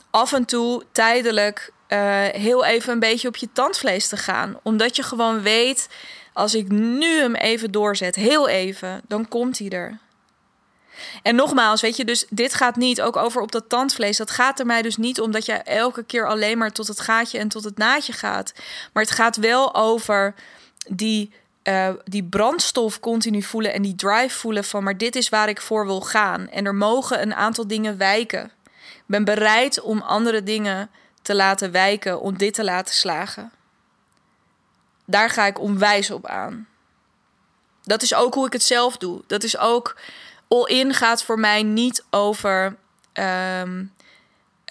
af 0.10 0.34
en 0.34 0.46
toe 0.46 0.84
tijdelijk 0.92 1.72
uh, 1.90 2.24
heel 2.26 2.66
even 2.66 2.94
een 2.94 3.00
beetje 3.00 3.28
op 3.28 3.36
je 3.36 3.50
tandvlees 3.54 4.08
te 4.08 4.18
gaan. 4.18 4.60
Omdat 4.64 4.96
je 4.96 5.04
gewoon 5.04 5.42
weet, 5.42 5.90
als 6.34 6.56
ik 6.56 6.68
nu 6.70 7.20
hem 7.20 7.36
even 7.36 7.72
doorzet, 7.72 8.16
heel 8.16 8.48
even, 8.48 9.02
dan 9.08 9.28
komt 9.28 9.60
hij 9.60 9.70
er. 9.70 10.00
En 11.24 11.36
nogmaals, 11.36 11.82
weet 11.82 11.98
je, 11.98 12.06
dus 12.06 12.26
dit 12.30 12.54
gaat 12.54 12.76
niet 12.76 13.02
ook 13.02 13.16
over 13.16 13.42
op 13.42 13.52
dat 13.52 13.70
tandvlees. 13.70 14.18
Dat 14.18 14.32
gaat 14.32 14.60
er 14.60 14.66
mij 14.66 14.82
dus 14.82 14.98
niet 14.98 15.22
om 15.22 15.32
dat 15.32 15.46
je 15.46 15.54
elke 15.54 16.04
keer 16.04 16.28
alleen 16.28 16.58
maar 16.58 16.72
tot 16.72 16.88
het 16.88 17.00
gaatje 17.00 17.38
en 17.38 17.48
tot 17.48 17.64
het 17.64 17.78
naadje 17.78 18.14
gaat. 18.14 18.54
Maar 18.94 19.04
het 19.04 19.12
gaat 19.12 19.36
wel 19.36 19.76
over 19.76 20.34
die 20.88 21.32
uh, 21.64 21.90
die 22.04 22.24
brandstof 22.24 23.00
continu 23.00 23.42
voelen 23.42 23.74
en 23.74 23.82
die 23.82 23.96
drive 23.96 24.38
voelen 24.38 24.64
van, 24.64 24.84
maar 24.84 24.98
dit 24.98 25.16
is 25.16 25.30
waar 25.30 25.50
ik 25.50 25.62
voor 25.62 25.86
wil 25.86 26.02
gaan. 26.02 26.50
En 26.50 26.66
er 26.66 26.76
mogen 26.76 27.22
een 27.22 27.34
aantal 27.34 27.68
dingen 27.68 27.98
wijken. 27.98 28.52
Ik 28.74 29.04
ben 29.06 29.24
bereid 29.24 29.82
om 29.82 30.02
andere 30.02 30.44
dingen 30.44 30.90
te 31.22 31.36
laten 31.36 31.72
wijken, 31.72 32.22
om 32.22 32.38
dit 32.38 32.54
te 32.54 32.64
laten 32.64 32.96
slagen. 32.96 33.52
Daar 35.06 35.30
ga 35.30 35.46
ik 35.46 35.60
onwijs 35.60 36.12
op 36.12 36.28
aan. 36.28 36.68
Dat 37.84 38.02
is 38.02 38.14
ook 38.14 38.34
hoe 38.34 38.46
ik 38.46 38.54
het 38.54 38.64
zelf 38.64 38.98
doe. 38.98 39.22
Dat 39.28 39.44
is 39.44 39.58
ook 39.58 39.98
all 40.48 40.66
in 40.66 40.94
gaat 40.94 41.24
voor 41.24 41.40
mij 41.40 41.64
niet 41.64 42.04
over. 42.10 42.76
Um, 43.14 43.92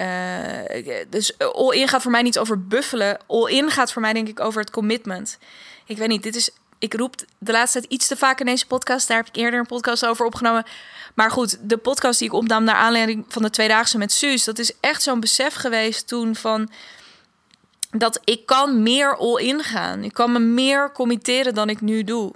uh, 0.00 1.06
dus 1.08 1.38
all 1.38 1.76
in 1.76 1.88
gaat 1.88 2.02
voor 2.02 2.10
mij 2.10 2.22
niet 2.22 2.38
over 2.38 2.66
buffelen. 2.66 3.18
All 3.26 3.50
in 3.50 3.70
gaat 3.70 3.92
voor 3.92 4.02
mij 4.02 4.12
denk 4.12 4.28
ik 4.28 4.40
over 4.40 4.60
het 4.60 4.70
commitment. 4.70 5.38
Ik 5.84 5.98
weet 5.98 6.08
niet, 6.08 6.22
dit 6.22 6.36
is 6.36 6.50
ik 6.80 6.94
roep 6.94 7.14
de 7.38 7.52
laatste 7.52 7.78
tijd 7.78 7.92
iets 7.92 8.06
te 8.06 8.16
vaak 8.16 8.40
in 8.40 8.46
deze 8.46 8.66
podcast. 8.66 9.08
Daar 9.08 9.16
heb 9.16 9.26
ik 9.26 9.36
eerder 9.36 9.60
een 9.60 9.66
podcast 9.66 10.06
over 10.06 10.26
opgenomen. 10.26 10.64
Maar 11.14 11.30
goed, 11.30 11.58
de 11.60 11.76
podcast 11.76 12.18
die 12.18 12.28
ik 12.28 12.34
opnam 12.34 12.64
naar 12.64 12.74
aanleiding 12.74 13.24
van 13.28 13.42
de 13.42 13.50
tweedaagse 13.50 13.98
met 13.98 14.12
Suus, 14.12 14.44
dat 14.44 14.58
is 14.58 14.72
echt 14.80 15.02
zo'n 15.02 15.20
besef 15.20 15.54
geweest 15.54 16.08
toen 16.08 16.36
van 16.36 16.70
dat 17.90 18.20
ik 18.24 18.46
kan 18.46 18.82
meer 18.82 19.16
all 19.16 19.42
in 19.42 19.62
gaan. 19.62 20.04
Ik 20.04 20.12
kan 20.12 20.32
me 20.32 20.38
meer 20.38 20.92
committeren 20.92 21.54
dan 21.54 21.68
ik 21.68 21.80
nu 21.80 22.04
doe. 22.04 22.32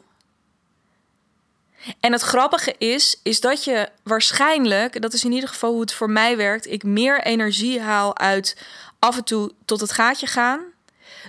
En 2.00 2.12
het 2.12 2.22
grappige 2.22 2.74
is, 2.78 3.20
is 3.22 3.40
dat 3.40 3.64
je 3.64 3.88
waarschijnlijk, 4.02 5.02
dat 5.02 5.12
is 5.12 5.24
in 5.24 5.33
ieder 5.33 5.48
geval 5.48 5.70
hoe 5.70 5.80
het 5.80 5.92
voor 5.92 6.11
mij 6.11 6.37
werkt, 6.37 6.66
ik 6.66 6.83
meer 6.83 7.22
energie 7.22 7.80
haal 7.80 8.18
uit 8.18 8.57
af 8.98 9.16
en 9.16 9.24
toe 9.24 9.52
tot 9.64 9.80
het 9.80 9.92
gaatje 9.92 10.26
gaan 10.26 10.73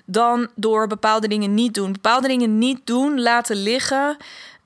dan 0.06 0.50
door 0.56 0.88
bepaalde 0.88 1.28
dingen 1.28 1.54
niet 1.54 1.74
doen. 1.74 1.92
Bepaalde 1.92 2.28
dingen 2.28 2.58
niet 2.58 2.80
doen, 2.84 3.22
laten 3.22 3.56
liggen, 3.56 4.18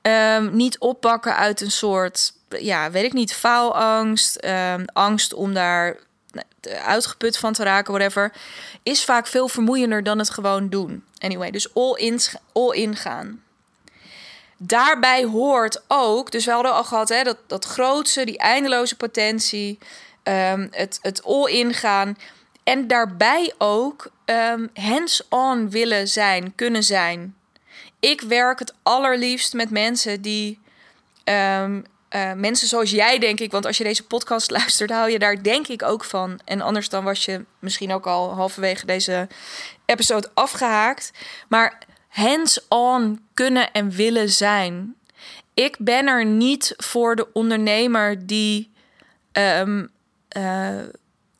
um, 0.01 0.55
niet 0.55 0.79
oppakken 0.79 1.35
uit 1.35 1.61
een 1.61 1.71
soort, 1.71 2.33
ja, 2.49 2.91
weet 2.91 3.03
ik 3.03 3.13
niet, 3.13 3.33
faalangst, 3.33 4.45
um, 4.45 4.85
angst 4.93 5.33
om 5.33 5.53
daar 5.53 5.97
uitgeput 6.83 7.37
van 7.37 7.53
te 7.53 7.63
raken, 7.63 7.93
whatever, 7.93 8.33
is 8.83 9.03
vaak 9.03 9.27
veel 9.27 9.47
vermoeiender 9.47 10.03
dan 10.03 10.17
het 10.17 10.29
gewoon 10.29 10.69
doen. 10.69 11.03
Anyway, 11.17 11.51
dus 11.51 11.73
all 11.73 11.93
in, 11.95 12.19
all 12.53 12.75
in 12.75 12.95
gaan. 12.95 13.43
Daarbij 14.57 15.23
hoort 15.23 15.81
ook, 15.87 16.31
dus 16.31 16.45
we 16.45 16.51
hadden 16.51 16.73
al 16.73 16.83
gehad, 16.83 17.09
hè, 17.09 17.23
dat, 17.23 17.37
dat 17.47 17.65
grootste, 17.65 18.25
die 18.25 18.37
eindeloze 18.37 18.95
potentie, 18.95 19.79
um, 20.23 20.67
het, 20.71 20.99
het 21.01 21.23
all 21.23 21.51
in 21.51 21.73
gaan. 21.73 22.17
En 22.69 22.87
daarbij 22.87 23.53
ook 23.57 24.11
um, 24.25 24.69
hands-on 24.73 25.69
willen 25.69 26.07
zijn, 26.07 26.55
kunnen 26.55 26.83
zijn. 26.83 27.35
Ik 27.99 28.21
werk 28.21 28.59
het 28.59 28.73
allerliefst 28.83 29.53
met 29.53 29.69
mensen 29.69 30.21
die. 30.21 30.59
Um, 31.23 31.85
uh, 32.15 32.33
mensen 32.33 32.67
zoals 32.67 32.91
jij, 32.91 33.19
denk 33.19 33.39
ik. 33.39 33.51
Want 33.51 33.65
als 33.65 33.77
je 33.77 33.83
deze 33.83 34.05
podcast 34.05 34.51
luistert, 34.59 34.91
hou 34.91 35.09
je 35.09 35.19
daar 35.19 35.43
denk 35.43 35.67
ik 35.67 35.83
ook 35.83 36.03
van. 36.03 36.39
En 36.45 36.61
anders 36.61 36.89
dan 36.89 37.03
was 37.03 37.25
je 37.25 37.45
misschien 37.59 37.93
ook 37.93 38.07
al 38.07 38.33
halverwege 38.33 38.85
deze 38.85 39.27
episode 39.85 40.29
afgehaakt. 40.33 41.11
Maar 41.47 41.77
hands-on 42.07 43.19
kunnen 43.33 43.71
en 43.71 43.89
willen 43.89 44.29
zijn. 44.29 44.95
Ik 45.53 45.75
ben 45.79 46.07
er 46.07 46.25
niet 46.25 46.73
voor 46.77 47.15
de 47.15 47.27
ondernemer 47.33 48.27
die. 48.27 48.71
Um, 49.31 49.89
uh, 50.37 50.79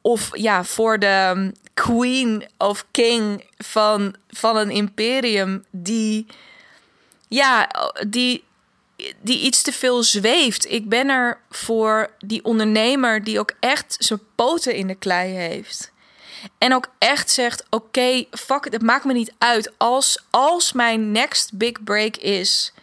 of 0.02 0.38
ja, 0.38 0.64
voor 0.64 1.00
de 1.00 1.32
um, 1.36 1.52
queen 1.74 2.48
of 2.58 2.86
king 2.92 3.46
van, 3.58 4.16
van 4.30 4.58
een 4.58 4.70
imperium 4.70 5.66
die, 5.72 6.26
ja, 7.28 7.70
die, 8.08 8.44
die 9.22 9.40
iets 9.40 9.62
te 9.62 9.72
veel 9.72 10.04
zweeft. 10.04 10.72
Ik 10.72 10.90
ben 10.90 11.10
er 11.10 11.40
voor 11.50 12.12
die 12.20 12.46
ondernemer 12.46 13.24
die 13.24 13.40
ook 13.40 13.54
echt 13.60 13.96
zijn 14.00 14.22
poten 14.36 14.76
in 14.76 14.88
de 14.88 14.96
klei 14.96 15.34
heeft. 15.34 15.92
En 16.58 16.74
ook 16.74 16.88
echt 16.98 17.30
zegt: 17.30 17.66
Oké, 17.70 18.26
fuck 18.32 18.64
het, 18.64 18.74
het 18.74 18.82
maakt 18.82 19.06
me 19.06 19.14
niet 19.14 19.34
uit. 19.38 19.74
Als, 19.78 20.24
als 20.30 20.74
mijn 20.74 21.12
next 21.12 21.58
big 21.58 21.84
break 21.84 22.16
is 22.18 22.74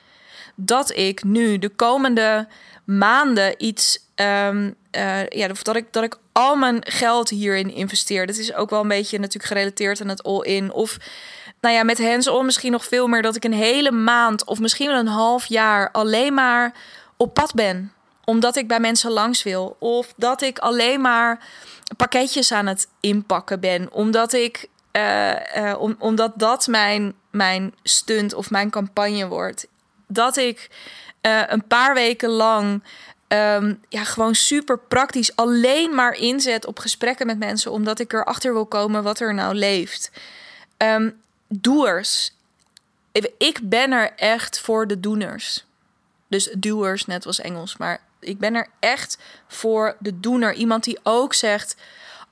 dat 0.55 0.97
ik 0.97 1.25
nu 1.25 1.59
de 1.59 1.69
komende 1.69 2.49
maanden 2.85 3.55
iets. 3.65 4.05
Um, 4.21 4.75
uh, 4.97 5.27
ja, 5.27 5.49
dat 5.63 5.77
ik, 5.77 5.93
dat 5.93 6.05
ik 6.05 6.19
al 6.33 6.57
mijn 6.57 6.79
geld 6.81 7.29
hierin 7.29 7.71
investeer. 7.71 8.27
Dat 8.27 8.37
is 8.37 8.55
ook 8.55 8.71
wel 8.71 8.81
een 8.81 8.89
beetje 8.89 9.19
natuurlijk 9.19 9.45
gerelateerd 9.45 10.01
aan 10.01 10.09
het 10.09 10.23
all-in. 10.23 10.73
Of 10.73 10.97
nou 11.61 11.75
ja, 11.75 11.83
met 11.85 11.99
hands-on 11.99 12.45
misschien 12.45 12.73
nog 12.73 12.85
veel 12.85 13.07
meer 13.07 13.23
dat 13.23 13.37
ik 13.37 13.45
een 13.45 13.53
hele 13.53 13.91
maand 13.91 14.45
of 14.45 14.59
misschien 14.59 14.87
wel 14.87 14.99
een 14.99 15.07
half 15.07 15.47
jaar 15.47 15.91
alleen 15.91 16.35
maar 16.35 16.75
op 17.17 17.35
pad 17.35 17.55
ben. 17.55 17.93
Omdat 18.25 18.57
ik 18.57 18.69
bij 18.69 18.81
mensen 18.81 19.11
langs 19.11 19.43
wil. 19.43 19.77
Of 19.79 20.15
dat 20.17 20.43
ik 20.43 20.59
alleen 20.59 21.01
maar 21.01 21.47
pakketjes 21.97 22.53
aan 22.53 22.67
het 22.67 22.89
inpakken 23.01 23.61
ben. 23.61 23.93
Omdat 23.93 24.33
ik. 24.33 24.69
Uh, 24.93 25.33
uh, 25.57 25.75
om, 25.79 25.97
omdat 25.99 26.33
dat 26.37 26.67
mijn, 26.67 27.15
mijn 27.31 27.75
stunt 27.83 28.35
of 28.35 28.51
mijn 28.51 28.71
campagne 28.71 29.29
wordt. 29.29 29.67
Dat 30.09 30.37
ik 30.37 30.71
een 31.49 31.67
paar 31.67 31.95
weken 31.95 32.29
lang 32.29 32.83
um, 33.29 33.81
ja, 33.89 34.05
gewoon 34.05 34.35
super 34.35 34.79
praktisch 34.79 35.37
alleen 35.37 35.95
maar 35.95 36.13
inzet 36.13 36.67
op 36.67 36.79
gesprekken 36.79 37.27
met 37.27 37.39
mensen, 37.39 37.73
omdat 37.73 37.99
ik 37.99 38.13
erachter 38.13 38.53
wil 38.53 38.67
komen 38.67 39.03
wat 39.03 39.21
er 39.21 39.35
nou 39.35 39.55
leeft. 39.55 40.11
Um, 40.79 41.21
doers. 41.49 42.35
Ik 43.39 43.61
ben 43.63 43.93
er 43.93 44.13
echt 44.17 44.61
voor 44.61 44.87
de 44.87 45.01
doeners. 45.01 45.65
Dus 46.29 46.49
doers, 46.59 47.07
net 47.07 47.25
was 47.25 47.41
Engels, 47.41 47.77
maar 47.77 48.01
Ik 48.21 48.39
ben 48.39 48.55
er 48.55 48.69
echt 48.81 49.19
voor 49.47 49.97
de 49.99 50.21
doener. 50.21 50.55
Iemand 50.55 50.85
die 50.85 50.99
ook 51.03 51.35
zegt: 51.35 51.77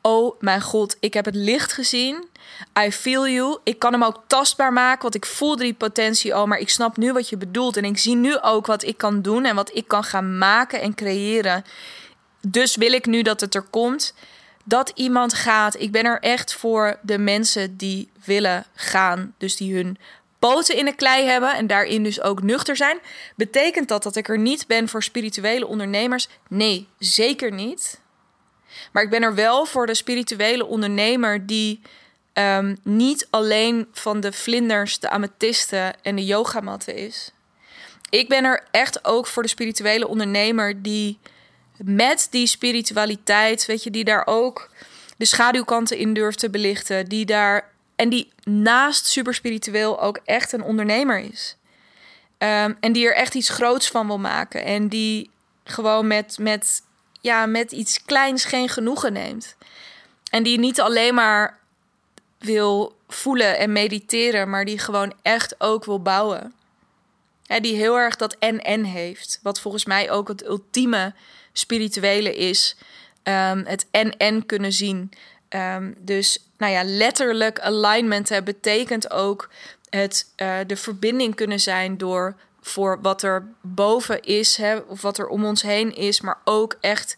Oh 0.06 0.40
mijn 0.40 0.60
god, 0.60 0.96
ik 1.00 1.14
heb 1.14 1.24
het 1.24 1.34
licht 1.34 1.72
gezien. 1.72 2.28
I 2.78 2.92
feel 2.92 3.28
you. 3.28 3.58
Ik 3.62 3.78
kan 3.78 3.92
hem 3.92 4.04
ook 4.04 4.22
tastbaar 4.26 4.72
maken, 4.72 5.02
want 5.02 5.14
ik 5.14 5.26
voelde 5.26 5.62
die 5.62 5.74
potentie 5.74 6.34
al. 6.34 6.46
Maar 6.46 6.58
ik 6.58 6.68
snap 6.68 6.96
nu 6.96 7.12
wat 7.12 7.28
je 7.28 7.36
bedoelt. 7.36 7.76
En 7.76 7.84
ik 7.84 7.98
zie 7.98 8.14
nu 8.16 8.40
ook 8.40 8.66
wat 8.66 8.82
ik 8.82 8.96
kan 8.96 9.22
doen 9.22 9.44
en 9.44 9.54
wat 9.54 9.74
ik 9.74 9.88
kan 9.88 10.04
gaan 10.04 10.38
maken 10.38 10.80
en 10.80 10.94
creëren. 10.94 11.64
Dus 12.46 12.76
wil 12.76 12.92
ik 12.92 13.06
nu 13.06 13.22
dat 13.22 13.40
het 13.40 13.54
er 13.54 13.62
komt. 13.62 14.14
Dat 14.64 14.92
iemand 14.94 15.34
gaat. 15.34 15.80
Ik 15.80 15.92
ben 15.92 16.04
er 16.04 16.20
echt 16.20 16.54
voor 16.54 16.98
de 17.02 17.18
mensen 17.18 17.76
die 17.76 18.10
willen 18.24 18.64
gaan. 18.74 19.34
Dus 19.38 19.56
die 19.56 19.74
hun 19.74 19.98
poten 20.38 20.76
in 20.76 20.84
de 20.84 20.94
klei 20.94 21.26
hebben 21.26 21.54
en 21.54 21.66
daarin 21.66 22.02
dus 22.02 22.20
ook 22.20 22.42
nuchter 22.42 22.76
zijn. 22.76 22.98
Betekent 23.36 23.88
dat 23.88 24.02
dat 24.02 24.16
ik 24.16 24.28
er 24.28 24.38
niet 24.38 24.66
ben 24.66 24.88
voor 24.88 25.02
spirituele 25.02 25.66
ondernemers? 25.66 26.28
Nee, 26.48 26.88
zeker 26.98 27.52
niet. 27.52 28.02
Maar 28.92 29.02
ik 29.02 29.10
ben 29.10 29.22
er 29.22 29.34
wel 29.34 29.66
voor 29.66 29.86
de 29.86 29.94
spirituele 29.94 30.66
ondernemer 30.66 31.46
die 31.46 31.80
um, 32.34 32.76
niet 32.82 33.26
alleen 33.30 33.88
van 33.92 34.20
de 34.20 34.32
vlinders, 34.32 34.98
de 34.98 35.10
amethysten 35.10 36.02
en 36.02 36.16
de 36.16 36.24
yogamatten 36.24 36.96
is. 36.96 37.30
Ik 38.10 38.28
ben 38.28 38.44
er 38.44 38.64
echt 38.70 39.04
ook 39.04 39.26
voor 39.26 39.42
de 39.42 39.48
spirituele 39.48 40.08
ondernemer 40.08 40.82
die 40.82 41.18
met 41.84 42.26
die 42.30 42.46
spiritualiteit, 42.46 43.66
weet 43.66 43.82
je, 43.82 43.90
die 43.90 44.04
daar 44.04 44.26
ook 44.26 44.70
de 45.16 45.24
schaduwkanten 45.24 45.96
in 45.96 46.14
durft 46.14 46.38
te 46.38 46.50
belichten, 46.50 47.06
die 47.06 47.24
daar 47.24 47.72
en 47.96 48.08
die 48.08 48.32
naast 48.42 49.06
super 49.06 49.34
spiritueel 49.34 50.00
ook 50.00 50.20
echt 50.24 50.52
een 50.52 50.62
ondernemer 50.62 51.18
is. 51.18 51.56
Um, 52.38 52.76
en 52.80 52.92
die 52.92 53.06
er 53.06 53.14
echt 53.14 53.34
iets 53.34 53.48
groots 53.48 53.88
van 53.88 54.06
wil 54.06 54.18
maken. 54.18 54.64
En 54.64 54.88
die 54.88 55.30
gewoon 55.64 56.06
met, 56.06 56.38
met, 56.40 56.82
ja, 57.24 57.46
met 57.46 57.72
iets 57.72 58.04
kleins 58.04 58.44
geen 58.44 58.68
genoegen 58.68 59.12
neemt. 59.12 59.56
En 60.30 60.42
die 60.42 60.58
niet 60.58 60.80
alleen 60.80 61.14
maar 61.14 61.58
wil 62.38 62.96
voelen 63.08 63.58
en 63.58 63.72
mediteren, 63.72 64.50
maar 64.50 64.64
die 64.64 64.78
gewoon 64.78 65.12
echt 65.22 65.54
ook 65.58 65.84
wil 65.84 66.02
bouwen. 66.02 66.54
Hè, 67.46 67.60
die 67.60 67.76
heel 67.76 67.98
erg 67.98 68.16
dat 68.16 68.36
en-en 68.38 68.84
heeft. 68.84 69.40
Wat 69.42 69.60
volgens 69.60 69.84
mij 69.84 70.10
ook 70.10 70.28
het 70.28 70.44
ultieme 70.44 71.14
spirituele 71.52 72.36
is. 72.36 72.76
Um, 73.22 73.64
het 73.66 73.86
en-en 73.90 74.46
kunnen 74.46 74.72
zien. 74.72 75.12
Um, 75.48 75.94
dus 75.98 76.48
nou 76.58 76.72
ja, 76.72 76.84
letterlijk 76.84 77.60
alignment 77.60 78.28
hè, 78.28 78.42
betekent 78.42 79.10
ook 79.10 79.50
het 79.90 80.26
uh, 80.36 80.56
de 80.66 80.76
verbinding 80.76 81.34
kunnen 81.34 81.60
zijn 81.60 81.98
door 81.98 82.36
voor 82.66 83.00
wat 83.00 83.22
er 83.22 83.48
boven 83.60 84.22
is, 84.22 84.56
hè, 84.56 84.76
of 84.76 85.02
wat 85.02 85.18
er 85.18 85.26
om 85.26 85.44
ons 85.44 85.62
heen 85.62 85.94
is, 85.94 86.20
maar 86.20 86.38
ook 86.44 86.76
echt 86.80 87.16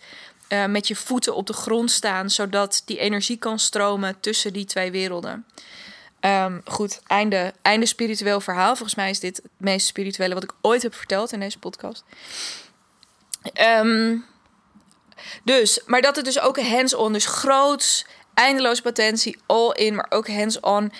uh, 0.48 0.64
met 0.64 0.88
je 0.88 0.96
voeten 0.96 1.34
op 1.34 1.46
de 1.46 1.52
grond 1.52 1.90
staan, 1.90 2.30
zodat 2.30 2.82
die 2.84 2.98
energie 2.98 3.36
kan 3.36 3.58
stromen 3.58 4.20
tussen 4.20 4.52
die 4.52 4.64
twee 4.64 4.90
werelden. 4.90 5.46
Um, 6.20 6.60
goed, 6.64 7.00
einde, 7.06 7.52
einde 7.62 7.86
spiritueel 7.86 8.40
verhaal. 8.40 8.76
Volgens 8.76 8.94
mij 8.94 9.10
is 9.10 9.20
dit 9.20 9.36
het 9.36 9.50
meest 9.56 9.86
spirituele 9.86 10.34
wat 10.34 10.42
ik 10.42 10.52
ooit 10.60 10.82
heb 10.82 10.94
verteld 10.94 11.32
in 11.32 11.40
deze 11.40 11.58
podcast. 11.58 12.04
Um, 13.60 14.24
dus, 15.44 15.80
maar 15.86 16.00
dat 16.00 16.16
het 16.16 16.24
dus 16.24 16.40
ook 16.40 16.60
hands-on, 16.60 17.12
dus 17.12 17.26
groots, 17.26 18.06
eindeloze 18.34 18.82
potentie, 18.82 19.38
all 19.46 19.70
in, 19.70 19.94
maar 19.94 20.06
ook 20.08 20.28
hands-on. 20.28 20.92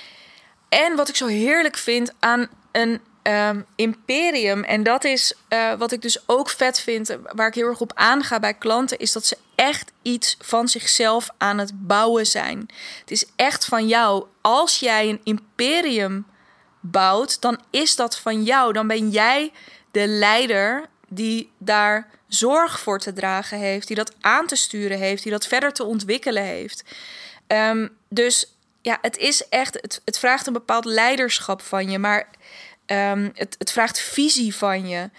En 0.69 0.97
wat 0.97 1.09
ik 1.09 1.17
zo 1.17 1.27
heerlijk 1.27 1.77
vind 1.77 2.13
aan 2.19 2.49
een 2.73 3.01
um, 3.27 3.67
imperium, 3.77 4.65
en 4.65 4.83
dat 4.83 5.05
is 5.05 5.35
uh, 5.49 5.75
wat 5.75 5.93
ik 5.93 6.03
dus 6.03 6.29
ook 6.29 6.51
vet 6.51 6.81
vind, 6.81 7.17
waar 7.23 7.49
ik 7.49 7.55
heel 7.55 7.67
erg 7.67 7.81
op 7.81 7.93
aanga 7.95 8.39
bij 8.39 8.55
klanten, 8.55 8.99
is 8.99 9.13
dat 9.13 9.27
ze 9.27 9.37
echt 9.55 9.93
iets 10.03 10.37
van 10.41 10.69
zichzelf 10.69 11.29
aan 11.39 11.59
het 11.59 11.71
bouwen 11.75 12.27
zijn. 12.27 12.69
Het 13.01 13.11
is 13.11 13.27
echt 13.37 13.65
van 13.65 13.87
jou. 13.87 14.27
Als 14.41 14.79
jij 14.79 15.09
een 15.09 15.21
imperium 15.25 16.27
bouwt, 16.81 17.41
dan 17.41 17.61
is 17.71 17.97
dat 17.97 18.19
van 18.19 18.43
jou. 18.43 18.73
Dan 18.73 18.87
ben 18.87 19.11
jij 19.11 19.53
de 19.91 20.07
leider 20.07 20.89
die 21.09 21.53
daar 21.59 22.11
zorg 22.29 22.81
voor 22.81 22.99
te 22.99 23.13
dragen 23.13 23.59
heeft, 23.59 23.87
die 23.87 23.97
dat 23.97 24.13
aan 24.21 24.47
te 24.47 24.57
sturen 24.57 24.99
heeft, 24.99 25.23
die 25.23 25.33
dat 25.33 25.47
verder 25.47 25.73
te 25.73 25.85
ontwikkelen 25.85 26.43
heeft. 26.43 26.85
Um, 27.47 27.97
dus 28.09 28.57
ja, 28.83 28.99
het 29.01 29.17
is 29.17 29.49
echt, 29.49 29.79
het, 29.81 30.01
het 30.05 30.19
vraagt 30.19 30.47
een 30.47 30.53
bepaald 30.53 30.85
leiderschap 30.85 31.63
van 31.63 31.91
je, 31.91 31.99
maar 31.99 32.29
um, 32.87 33.31
het, 33.35 33.55
het 33.59 33.73
vraagt 33.73 34.01
visie 34.01 34.55
van 34.55 34.89
je. 34.89 35.11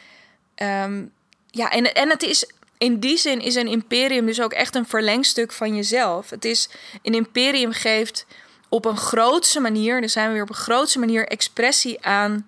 Um, 0.55 1.11
ja, 1.51 1.69
en, 1.69 1.93
en 1.93 2.09
het 2.09 2.23
is 2.23 2.51
in 2.77 2.99
die 2.99 3.17
zin 3.17 3.41
is 3.41 3.55
een 3.55 3.67
imperium 3.67 4.25
dus 4.25 4.41
ook 4.41 4.53
echt 4.53 4.75
een 4.75 4.87
verlengstuk 4.87 5.51
van 5.51 5.75
jezelf. 5.75 6.29
Het 6.29 6.45
is 6.45 6.69
een 7.01 7.13
imperium 7.13 7.71
geeft 7.71 8.25
op 8.69 8.85
een 8.85 8.97
grootse 8.97 9.59
manier, 9.59 9.99
dan 9.99 10.09
zijn 10.09 10.27
we 10.27 10.33
weer 10.33 10.41
op 10.41 10.49
een 10.49 10.55
grootse 10.55 10.99
manier 10.99 11.27
expressie 11.27 12.05
aan 12.05 12.45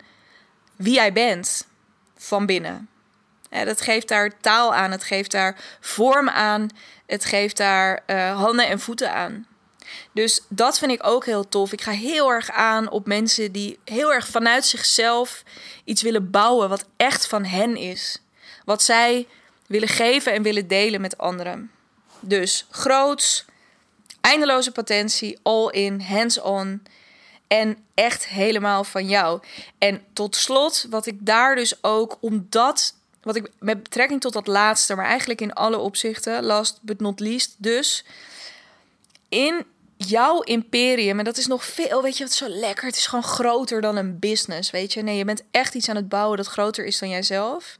wie 0.75 0.93
jij 0.93 1.13
bent 1.13 1.67
van 2.17 2.45
binnen. 2.45 2.89
Ja, 3.49 3.63
dat 3.63 3.81
geeft 3.81 4.07
daar 4.07 4.39
taal 4.41 4.73
aan, 4.73 4.91
het 4.91 5.03
geeft 5.03 5.31
daar 5.31 5.55
vorm 5.79 6.29
aan, 6.29 6.69
het 7.05 7.25
geeft 7.25 7.57
daar 7.57 8.03
uh, 8.07 8.41
handen 8.41 8.67
en 8.67 8.79
voeten 8.79 9.13
aan. 9.13 9.47
Dus 10.11 10.41
dat 10.47 10.79
vind 10.79 10.91
ik 10.91 11.07
ook 11.07 11.25
heel 11.25 11.49
tof. 11.49 11.71
Ik 11.71 11.81
ga 11.81 11.91
heel 11.91 12.31
erg 12.31 12.51
aan 12.51 12.89
op 12.89 13.07
mensen 13.07 13.51
die 13.51 13.79
heel 13.85 14.13
erg 14.13 14.27
vanuit 14.27 14.65
zichzelf 14.65 15.43
iets 15.83 16.01
willen 16.01 16.31
bouwen 16.31 16.69
wat 16.69 16.85
echt 16.97 17.27
van 17.27 17.45
hen 17.45 17.75
is. 17.75 18.21
Wat 18.65 18.83
zij 18.83 19.27
willen 19.67 19.87
geven 19.87 20.33
en 20.33 20.43
willen 20.43 20.67
delen 20.67 21.01
met 21.01 21.17
anderen. 21.17 21.71
Dus 22.19 22.65
groots, 22.69 23.45
eindeloze 24.21 24.71
potentie, 24.71 25.39
all 25.43 25.69
in, 25.69 26.01
hands-on 26.01 26.81
en 27.47 27.77
echt 27.93 28.27
helemaal 28.27 28.83
van 28.83 29.07
jou. 29.07 29.41
En 29.77 30.03
tot 30.13 30.35
slot, 30.35 30.85
wat 30.89 31.05
ik 31.05 31.17
daar 31.19 31.55
dus 31.55 31.83
ook, 31.83 32.17
omdat, 32.19 32.95
wat 33.21 33.35
ik 33.35 33.51
met 33.59 33.83
betrekking 33.83 34.21
tot 34.21 34.33
dat 34.33 34.47
laatste, 34.47 34.95
maar 34.95 35.05
eigenlijk 35.05 35.41
in 35.41 35.53
alle 35.53 35.77
opzichten, 35.77 36.43
last 36.43 36.79
but 36.81 36.99
not 36.99 37.19
least, 37.19 37.55
dus 37.57 38.05
in 39.29 39.65
jouw 40.07 40.41
imperium, 40.41 41.19
en 41.19 41.25
dat 41.25 41.37
is 41.37 41.47
nog 41.47 41.65
veel, 41.65 42.01
weet 42.01 42.17
je 42.17 42.23
wat 42.23 42.33
zo 42.33 42.47
lekker, 42.47 42.85
het 42.85 42.95
is 42.95 43.07
gewoon 43.07 43.23
groter 43.23 43.81
dan 43.81 43.95
een 43.95 44.19
business, 44.19 44.71
weet 44.71 44.93
je. 44.93 45.01
Nee, 45.01 45.17
je 45.17 45.25
bent 45.25 45.43
echt 45.51 45.75
iets 45.75 45.89
aan 45.89 45.95
het 45.95 46.09
bouwen 46.09 46.37
dat 46.37 46.47
groter 46.47 46.85
is 46.85 46.99
dan 46.99 47.09
jijzelf. 47.09 47.77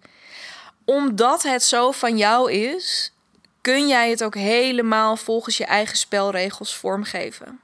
Omdat 0.86 1.44
het 1.44 1.64
zo 1.64 1.92
van 1.92 2.18
jou 2.18 2.52
is, 2.52 3.14
kun 3.62 3.88
jij 3.88 4.10
het 4.10 4.24
ook 4.24 4.36
helemaal 4.36 5.16
volgens 5.16 5.58
je 5.58 5.66
eigen 5.66 5.98
spelregels 5.98 6.76
vormgeven. 6.76 7.60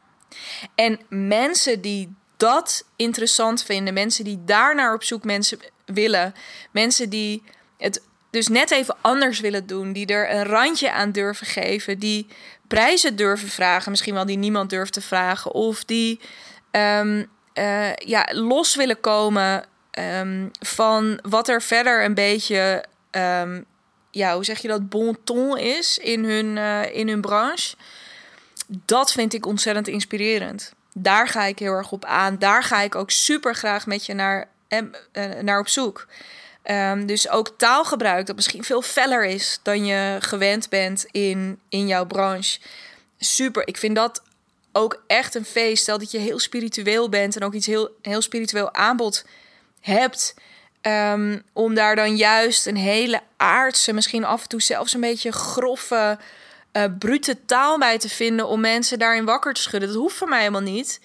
En 0.75 0.99
mensen 1.09 1.81
die 1.81 2.15
dat 2.37 2.85
interessant 2.95 3.63
vinden, 3.63 3.93
mensen 3.93 4.23
die 4.23 4.43
daar 4.45 4.75
naar 4.75 4.93
op 4.93 5.03
zoek 5.03 5.23
mensen 5.23 5.59
willen, 5.85 6.33
mensen 6.71 7.09
die 7.09 7.43
het 7.77 8.01
dus 8.35 8.47
net 8.47 8.71
even 8.71 8.95
anders 9.01 9.39
willen 9.39 9.67
doen, 9.67 9.93
die 9.93 10.05
er 10.05 10.31
een 10.31 10.43
randje 10.43 10.91
aan 10.91 11.11
durven 11.11 11.47
geven, 11.47 11.99
die 11.99 12.27
prijzen 12.67 13.15
durven 13.15 13.47
vragen, 13.47 13.91
misschien 13.91 14.13
wel 14.13 14.25
die 14.25 14.37
niemand 14.37 14.69
durft 14.69 14.93
te 14.93 15.01
vragen, 15.01 15.51
of 15.51 15.83
die 15.83 16.19
um, 16.71 17.29
uh, 17.53 17.95
ja, 17.95 18.27
los 18.31 18.75
willen 18.75 18.99
komen 18.99 19.65
um, 19.99 20.51
van 20.59 21.19
wat 21.21 21.47
er 21.47 21.61
verder 21.61 22.03
een 22.03 22.13
beetje, 22.13 22.85
um, 23.11 23.65
ja, 24.11 24.33
hoe 24.33 24.45
zeg 24.45 24.59
je 24.59 24.67
dat, 24.67 24.89
bon 24.89 25.17
ton 25.23 25.57
is 25.57 25.97
in 25.97 26.23
hun, 26.23 26.55
uh, 26.55 26.95
in 26.95 27.07
hun 27.07 27.21
branche. 27.21 27.75
Dat 28.67 29.11
vind 29.11 29.33
ik 29.33 29.45
ontzettend 29.45 29.87
inspirerend. 29.87 30.73
Daar 30.93 31.27
ga 31.27 31.43
ik 31.43 31.59
heel 31.59 31.73
erg 31.73 31.91
op 31.91 32.05
aan. 32.05 32.37
Daar 32.39 32.63
ga 32.63 32.81
ik 32.81 32.95
ook 32.95 33.11
super 33.11 33.55
graag 33.55 33.85
met 33.85 34.05
je 34.05 34.13
naar, 34.13 34.47
uh, 34.69 34.81
naar 35.41 35.59
op 35.59 35.67
zoek. 35.67 36.07
Um, 36.71 37.05
dus 37.05 37.29
ook 37.29 37.53
taalgebruik 37.57 38.25
dat 38.25 38.35
misschien 38.35 38.63
veel 38.63 38.81
feller 38.81 39.25
is 39.25 39.59
dan 39.63 39.85
je 39.85 40.17
gewend 40.19 40.69
bent 40.69 41.05
in, 41.11 41.59
in 41.69 41.87
jouw 41.87 42.05
branche. 42.05 42.59
Super, 43.19 43.67
ik 43.67 43.77
vind 43.77 43.95
dat 43.95 44.21
ook 44.71 45.03
echt 45.07 45.35
een 45.35 45.45
feest. 45.45 45.81
Stel 45.81 45.97
dat 45.97 46.11
je 46.11 46.17
heel 46.17 46.39
spiritueel 46.39 47.09
bent 47.09 47.35
en 47.35 47.43
ook 47.43 47.53
iets 47.53 47.65
heel, 47.65 47.89
heel 48.01 48.21
spiritueel 48.21 48.73
aanbod 48.73 49.25
hebt. 49.81 50.33
Um, 50.81 51.43
om 51.53 51.75
daar 51.75 51.95
dan 51.95 52.15
juist 52.15 52.65
een 52.65 52.77
hele 52.77 53.21
aardse, 53.37 53.93
misschien 53.93 54.23
af 54.23 54.41
en 54.41 54.49
toe 54.49 54.61
zelfs 54.61 54.93
een 54.93 55.01
beetje 55.01 55.31
grove, 55.31 56.17
uh, 56.73 56.83
brute 56.99 57.45
taal 57.45 57.77
bij 57.77 57.97
te 57.97 58.09
vinden. 58.09 58.47
Om 58.47 58.59
mensen 58.59 58.99
daarin 58.99 59.25
wakker 59.25 59.53
te 59.53 59.61
schudden. 59.61 59.89
Dat 59.89 59.97
hoeft 59.97 60.15
voor 60.15 60.29
mij 60.29 60.39
helemaal 60.39 60.61
niet. 60.61 60.99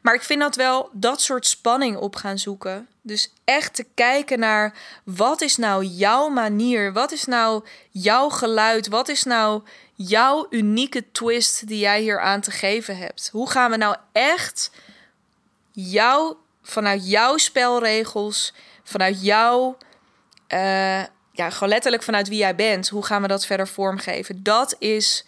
Maar 0.00 0.14
ik 0.14 0.22
vind 0.22 0.40
dat 0.40 0.56
wel 0.56 0.90
dat 0.92 1.20
soort 1.20 1.46
spanning 1.46 1.96
op 1.96 2.16
gaan 2.16 2.38
zoeken. 2.38 2.88
Dus 3.02 3.32
echt 3.44 3.74
te 3.74 3.86
kijken 3.94 4.38
naar 4.38 4.74
wat 5.04 5.40
is 5.40 5.56
nou 5.56 5.84
jouw 5.84 6.28
manier? 6.28 6.92
Wat 6.92 7.12
is 7.12 7.24
nou 7.24 7.64
jouw 7.90 8.28
geluid? 8.28 8.88
Wat 8.88 9.08
is 9.08 9.22
nou 9.22 9.62
jouw 9.94 10.46
unieke 10.50 11.10
twist 11.12 11.66
die 11.66 11.78
jij 11.78 12.00
hier 12.00 12.20
aan 12.20 12.40
te 12.40 12.50
geven 12.50 12.96
hebt? 12.96 13.28
Hoe 13.32 13.50
gaan 13.50 13.70
we 13.70 13.76
nou 13.76 13.96
echt 14.12 14.70
jou, 15.72 16.36
vanuit 16.62 17.10
jouw 17.10 17.36
spelregels, 17.36 18.54
vanuit 18.82 19.22
jouw, 19.22 19.76
uh, 20.48 21.02
ja, 21.32 21.50
gewoon 21.50 21.68
letterlijk 21.68 22.02
vanuit 22.02 22.28
wie 22.28 22.38
jij 22.38 22.54
bent. 22.54 22.88
Hoe 22.88 23.04
gaan 23.04 23.22
we 23.22 23.28
dat 23.28 23.46
verder 23.46 23.68
vormgeven? 23.68 24.42
Dat 24.42 24.76
is, 24.78 25.24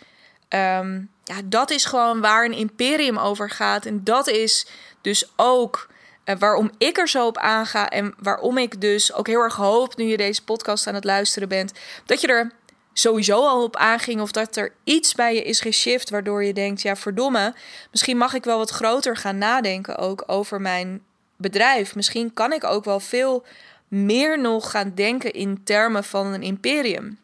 ehm, 0.53 1.01
ja, 1.25 1.41
dat 1.45 1.71
is 1.71 1.85
gewoon 1.85 2.21
waar 2.21 2.45
een 2.45 2.53
imperium 2.53 3.19
over 3.19 3.51
gaat. 3.51 3.87
En 3.87 4.05
dat 4.05 4.29
is 4.29 4.67
dus 5.01 5.33
ook 5.37 5.88
uh, 6.25 6.37
waarom 6.38 6.71
ik 6.79 6.99
er 6.99 7.09
zo 7.09 7.27
op 7.27 7.38
aanga. 7.38 7.88
En 7.88 8.15
waarom 8.19 8.59
ik 8.59 8.81
dus 8.81 9.12
ook 9.12 9.27
heel 9.27 9.41
erg 9.41 9.57
hoop, 9.57 9.97
nu 9.97 10.05
je 10.05 10.17
deze 10.17 10.45
podcast 10.45 10.87
aan 10.87 10.95
het 10.95 11.05
luisteren 11.05 11.49
bent, 11.49 11.73
dat 12.07 12.21
je 12.21 12.27
er 12.27 12.53
sowieso 12.93 13.47
al 13.47 13.62
op 13.62 13.77
aanging. 13.77 14.21
Of 14.21 14.33
dat 14.33 14.57
er 14.57 14.73
iets 14.85 15.15
bij 15.15 15.35
je 15.35 15.43
is 15.43 15.61
geshift 15.61 16.11
waardoor 16.11 16.45
je 16.45 16.53
denkt, 16.53 16.83
ja 16.83 16.97
verdomme, 16.97 17.55
misschien 17.91 18.17
mag 18.17 18.35
ik 18.35 18.45
wel 18.45 18.59
wat 18.59 18.71
groter 18.71 19.17
gaan 19.17 19.38
nadenken 19.38 19.99
ook 19.99 20.25
over 20.27 20.61
mijn 20.61 21.03
bedrijf. 21.37 21.95
Misschien 21.95 22.33
kan 22.33 22.53
ik 22.53 22.65
ook 22.65 22.85
wel 22.85 23.01
veel 23.01 23.45
meer 23.88 24.41
nog 24.41 24.71
gaan 24.71 24.93
denken 24.95 25.33
in 25.33 25.65
termen 25.65 26.05
van 26.05 26.27
een 26.27 26.43
imperium. 26.43 27.19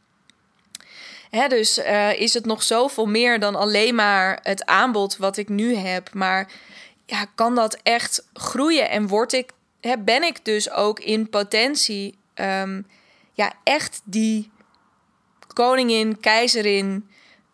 Hè, 1.30 1.48
dus 1.48 1.78
uh, 1.78 2.20
is 2.20 2.34
het 2.34 2.46
nog 2.46 2.62
zoveel 2.62 3.06
meer 3.06 3.40
dan 3.40 3.54
alleen 3.54 3.94
maar 3.94 4.38
het 4.42 4.66
aanbod 4.66 5.16
wat 5.16 5.36
ik 5.36 5.48
nu 5.48 5.74
heb. 5.74 6.14
Maar 6.14 6.50
ja, 7.06 7.26
kan 7.34 7.54
dat 7.54 7.78
echt 7.82 8.28
groeien? 8.32 8.90
En 8.90 9.06
word 9.06 9.32
ik, 9.32 9.50
hè, 9.80 9.98
ben 9.98 10.22
ik 10.22 10.44
dus 10.44 10.70
ook 10.70 11.00
in 11.00 11.28
potentie 11.28 12.18
um, 12.34 12.86
ja, 13.32 13.52
echt 13.64 14.00
die 14.04 14.50
koningin, 15.52 16.20
keizerin. 16.20 17.08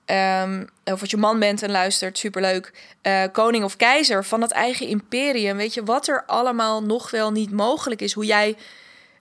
Um, 0.07 0.69
of 0.85 1.01
als 1.01 1.11
je 1.11 1.17
man 1.17 1.39
bent 1.39 1.63
en 1.63 1.71
luistert, 1.71 2.19
superleuk. 2.19 2.73
Uh, 3.03 3.23
koning 3.33 3.65
of 3.65 3.77
keizer 3.77 4.25
van 4.25 4.43
het 4.43 4.51
eigen 4.51 4.87
imperium. 4.87 5.57
Weet 5.57 5.75
je 5.75 5.85
wat 5.85 6.09
er 6.09 6.25
allemaal 6.27 6.83
nog 6.83 7.11
wel 7.11 7.33
niet 7.33 7.51
mogelijk 7.51 8.01
is? 8.01 8.13
Hoe 8.13 8.25
jij 8.25 8.57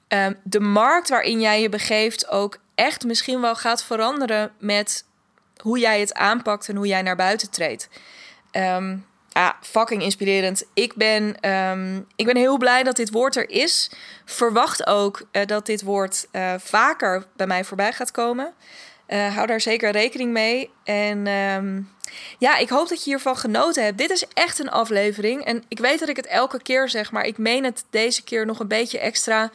um, 0.07 0.39
de 0.43 0.59
markt 0.59 1.09
waarin 1.09 1.41
jij 1.41 1.61
je 1.61 1.69
begeeft 1.69 2.29
ook 2.29 2.59
echt 2.83 3.03
misschien 3.03 3.41
wel 3.41 3.55
gaat 3.55 3.83
veranderen 3.83 4.51
met 4.59 5.05
hoe 5.57 5.79
jij 5.79 5.99
het 5.99 6.13
aanpakt 6.13 6.69
en 6.69 6.75
hoe 6.75 6.87
jij 6.87 7.01
naar 7.01 7.15
buiten 7.15 7.49
treedt. 7.49 7.89
Ja, 9.33 9.57
fucking 9.61 10.01
inspirerend. 10.01 10.65
Ik 10.73 10.95
ben, 10.95 11.49
um, 11.49 12.07
ik 12.15 12.25
ben 12.25 12.37
heel 12.37 12.57
blij 12.57 12.83
dat 12.83 12.95
dit 12.95 13.11
woord 13.11 13.35
er 13.35 13.49
is. 13.49 13.91
Verwacht 14.25 14.87
ook 14.87 15.27
uh, 15.31 15.45
dat 15.45 15.65
dit 15.65 15.81
woord 15.81 16.27
uh, 16.31 16.53
vaker 16.57 17.25
bij 17.35 17.47
mij 17.47 17.63
voorbij 17.63 17.93
gaat 17.93 18.11
komen. 18.11 18.53
Uh, 19.07 19.35
hou 19.35 19.47
daar 19.47 19.61
zeker 19.61 19.91
rekening 19.91 20.31
mee. 20.31 20.69
En 20.83 21.27
um, 21.27 21.89
ja, 22.37 22.57
ik 22.57 22.69
hoop 22.69 22.89
dat 22.89 23.03
je 23.03 23.09
hiervan 23.09 23.37
genoten 23.37 23.83
hebt. 23.83 23.97
Dit 23.97 24.09
is 24.09 24.25
echt 24.33 24.59
een 24.59 24.71
aflevering. 24.71 25.45
En 25.45 25.63
ik 25.67 25.79
weet 25.79 25.99
dat 25.99 26.09
ik 26.09 26.15
het 26.15 26.27
elke 26.27 26.61
keer 26.61 26.89
zeg, 26.89 27.11
maar 27.11 27.25
ik 27.25 27.37
meen 27.37 27.63
het 27.63 27.85
deze 27.89 28.23
keer 28.23 28.45
nog 28.45 28.59
een 28.59 28.67
beetje 28.67 28.99
extra. 28.99 29.51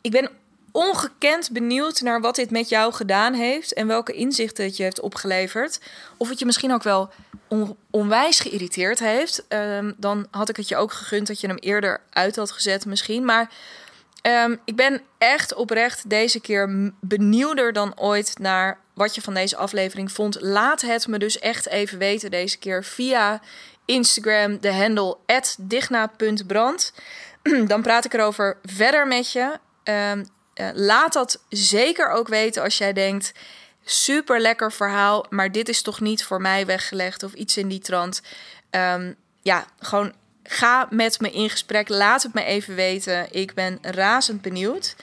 Ik 0.00 0.10
ben 0.10 0.30
ongekend 0.72 1.50
benieuwd 1.52 2.00
naar 2.00 2.20
wat 2.20 2.34
dit 2.34 2.50
met 2.50 2.68
jou 2.68 2.92
gedaan 2.92 3.34
heeft 3.34 3.72
en 3.72 3.86
welke 3.86 4.12
inzichten 4.12 4.64
het 4.64 4.76
je 4.76 4.82
heeft 4.82 5.00
opgeleverd. 5.00 5.80
Of 6.16 6.28
het 6.28 6.38
je 6.38 6.44
misschien 6.44 6.72
ook 6.72 6.82
wel 6.82 7.10
onwijs 7.90 8.40
geïrriteerd 8.40 8.98
heeft. 8.98 9.44
Um, 9.48 9.94
dan 9.96 10.26
had 10.30 10.48
ik 10.48 10.56
het 10.56 10.68
je 10.68 10.76
ook 10.76 10.92
gegund 10.92 11.26
dat 11.26 11.40
je 11.40 11.46
hem 11.46 11.56
eerder 11.56 12.00
uit 12.10 12.36
had 12.36 12.50
gezet, 12.50 12.86
misschien. 12.86 13.24
Maar 13.24 13.50
um, 14.22 14.60
ik 14.64 14.76
ben 14.76 15.02
echt 15.18 15.54
oprecht 15.54 16.10
deze 16.10 16.40
keer 16.40 16.92
benieuwder 17.00 17.72
dan 17.72 17.98
ooit 17.98 18.38
naar 18.38 18.78
wat 18.94 19.14
je 19.14 19.20
van 19.20 19.34
deze 19.34 19.56
aflevering 19.56 20.12
vond. 20.12 20.40
Laat 20.40 20.80
het 20.80 21.06
me 21.06 21.18
dus 21.18 21.38
echt 21.38 21.68
even 21.68 21.98
weten 21.98 22.30
deze 22.30 22.58
keer 22.58 22.84
via 22.84 23.40
Instagram, 23.84 24.60
de 24.60 24.72
handle 24.72 25.16
digna.brand. 25.58 26.92
Dan 27.66 27.82
praat 27.82 28.04
ik 28.04 28.14
erover 28.14 28.58
verder 28.62 29.06
met 29.06 29.32
je. 29.32 29.58
Um, 29.84 30.26
uh, 30.60 30.68
laat 30.74 31.12
dat 31.12 31.42
zeker 31.48 32.10
ook 32.10 32.28
weten 32.28 32.62
als 32.62 32.78
jij 32.78 32.92
denkt: 32.92 33.32
super 33.84 34.40
lekker 34.40 34.72
verhaal, 34.72 35.26
maar 35.30 35.52
dit 35.52 35.68
is 35.68 35.82
toch 35.82 36.00
niet 36.00 36.24
voor 36.24 36.40
mij 36.40 36.66
weggelegd 36.66 37.22
of 37.22 37.32
iets 37.32 37.56
in 37.56 37.68
die 37.68 37.80
trant. 37.80 38.22
Um, 38.70 39.16
ja, 39.42 39.64
gewoon 39.80 40.12
ga 40.42 40.86
met 40.90 41.20
me 41.20 41.30
in 41.30 41.50
gesprek. 41.50 41.88
Laat 41.88 42.22
het 42.22 42.34
me 42.34 42.44
even 42.44 42.74
weten. 42.74 43.26
Ik 43.30 43.54
ben 43.54 43.78
razend 43.82 44.42
benieuwd. 44.42 44.96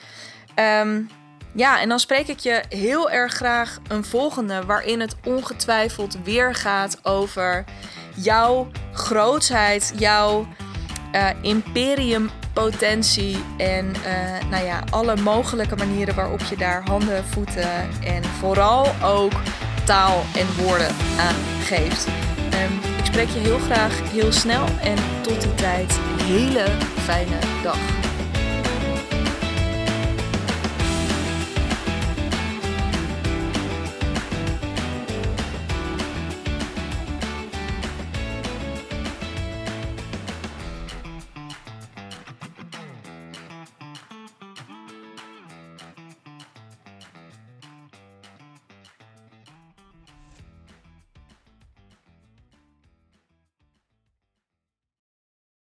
Um, 0.54 1.10
ja, 1.54 1.80
en 1.80 1.88
dan 1.88 2.00
spreek 2.00 2.28
ik 2.28 2.38
je 2.38 2.62
heel 2.68 3.10
erg 3.10 3.32
graag 3.32 3.78
een 3.88 4.04
volgende, 4.04 4.64
waarin 4.64 5.00
het 5.00 5.16
ongetwijfeld 5.24 6.16
weer 6.24 6.54
gaat 6.54 6.98
over 7.02 7.64
jouw 8.16 8.70
grootsheid, 8.92 9.92
jouw 9.96 10.48
uh, 11.14 11.30
imperium 11.42 12.30
potentie 12.64 13.36
en 13.56 13.86
uh, 13.86 14.50
nou 14.50 14.64
ja, 14.64 14.82
alle 14.90 15.16
mogelijke 15.16 15.76
manieren 15.76 16.14
waarop 16.14 16.40
je 16.40 16.56
daar 16.56 16.82
handen, 16.84 17.24
voeten 17.24 17.70
en 18.04 18.24
vooral 18.24 18.86
ook 19.04 19.32
taal 19.84 20.22
en 20.34 20.64
woorden 20.64 20.94
aan 21.18 21.34
geeft. 21.62 22.06
Um, 22.06 22.90
ik 22.98 23.04
spreek 23.04 23.28
je 23.28 23.38
heel 23.38 23.58
graag 23.58 24.10
heel 24.10 24.32
snel 24.32 24.64
en 24.82 24.96
tot 25.22 25.40
die 25.40 25.54
tijd 25.54 25.98
hele 26.22 26.64
fijne 27.04 27.38
dag. 27.62 28.05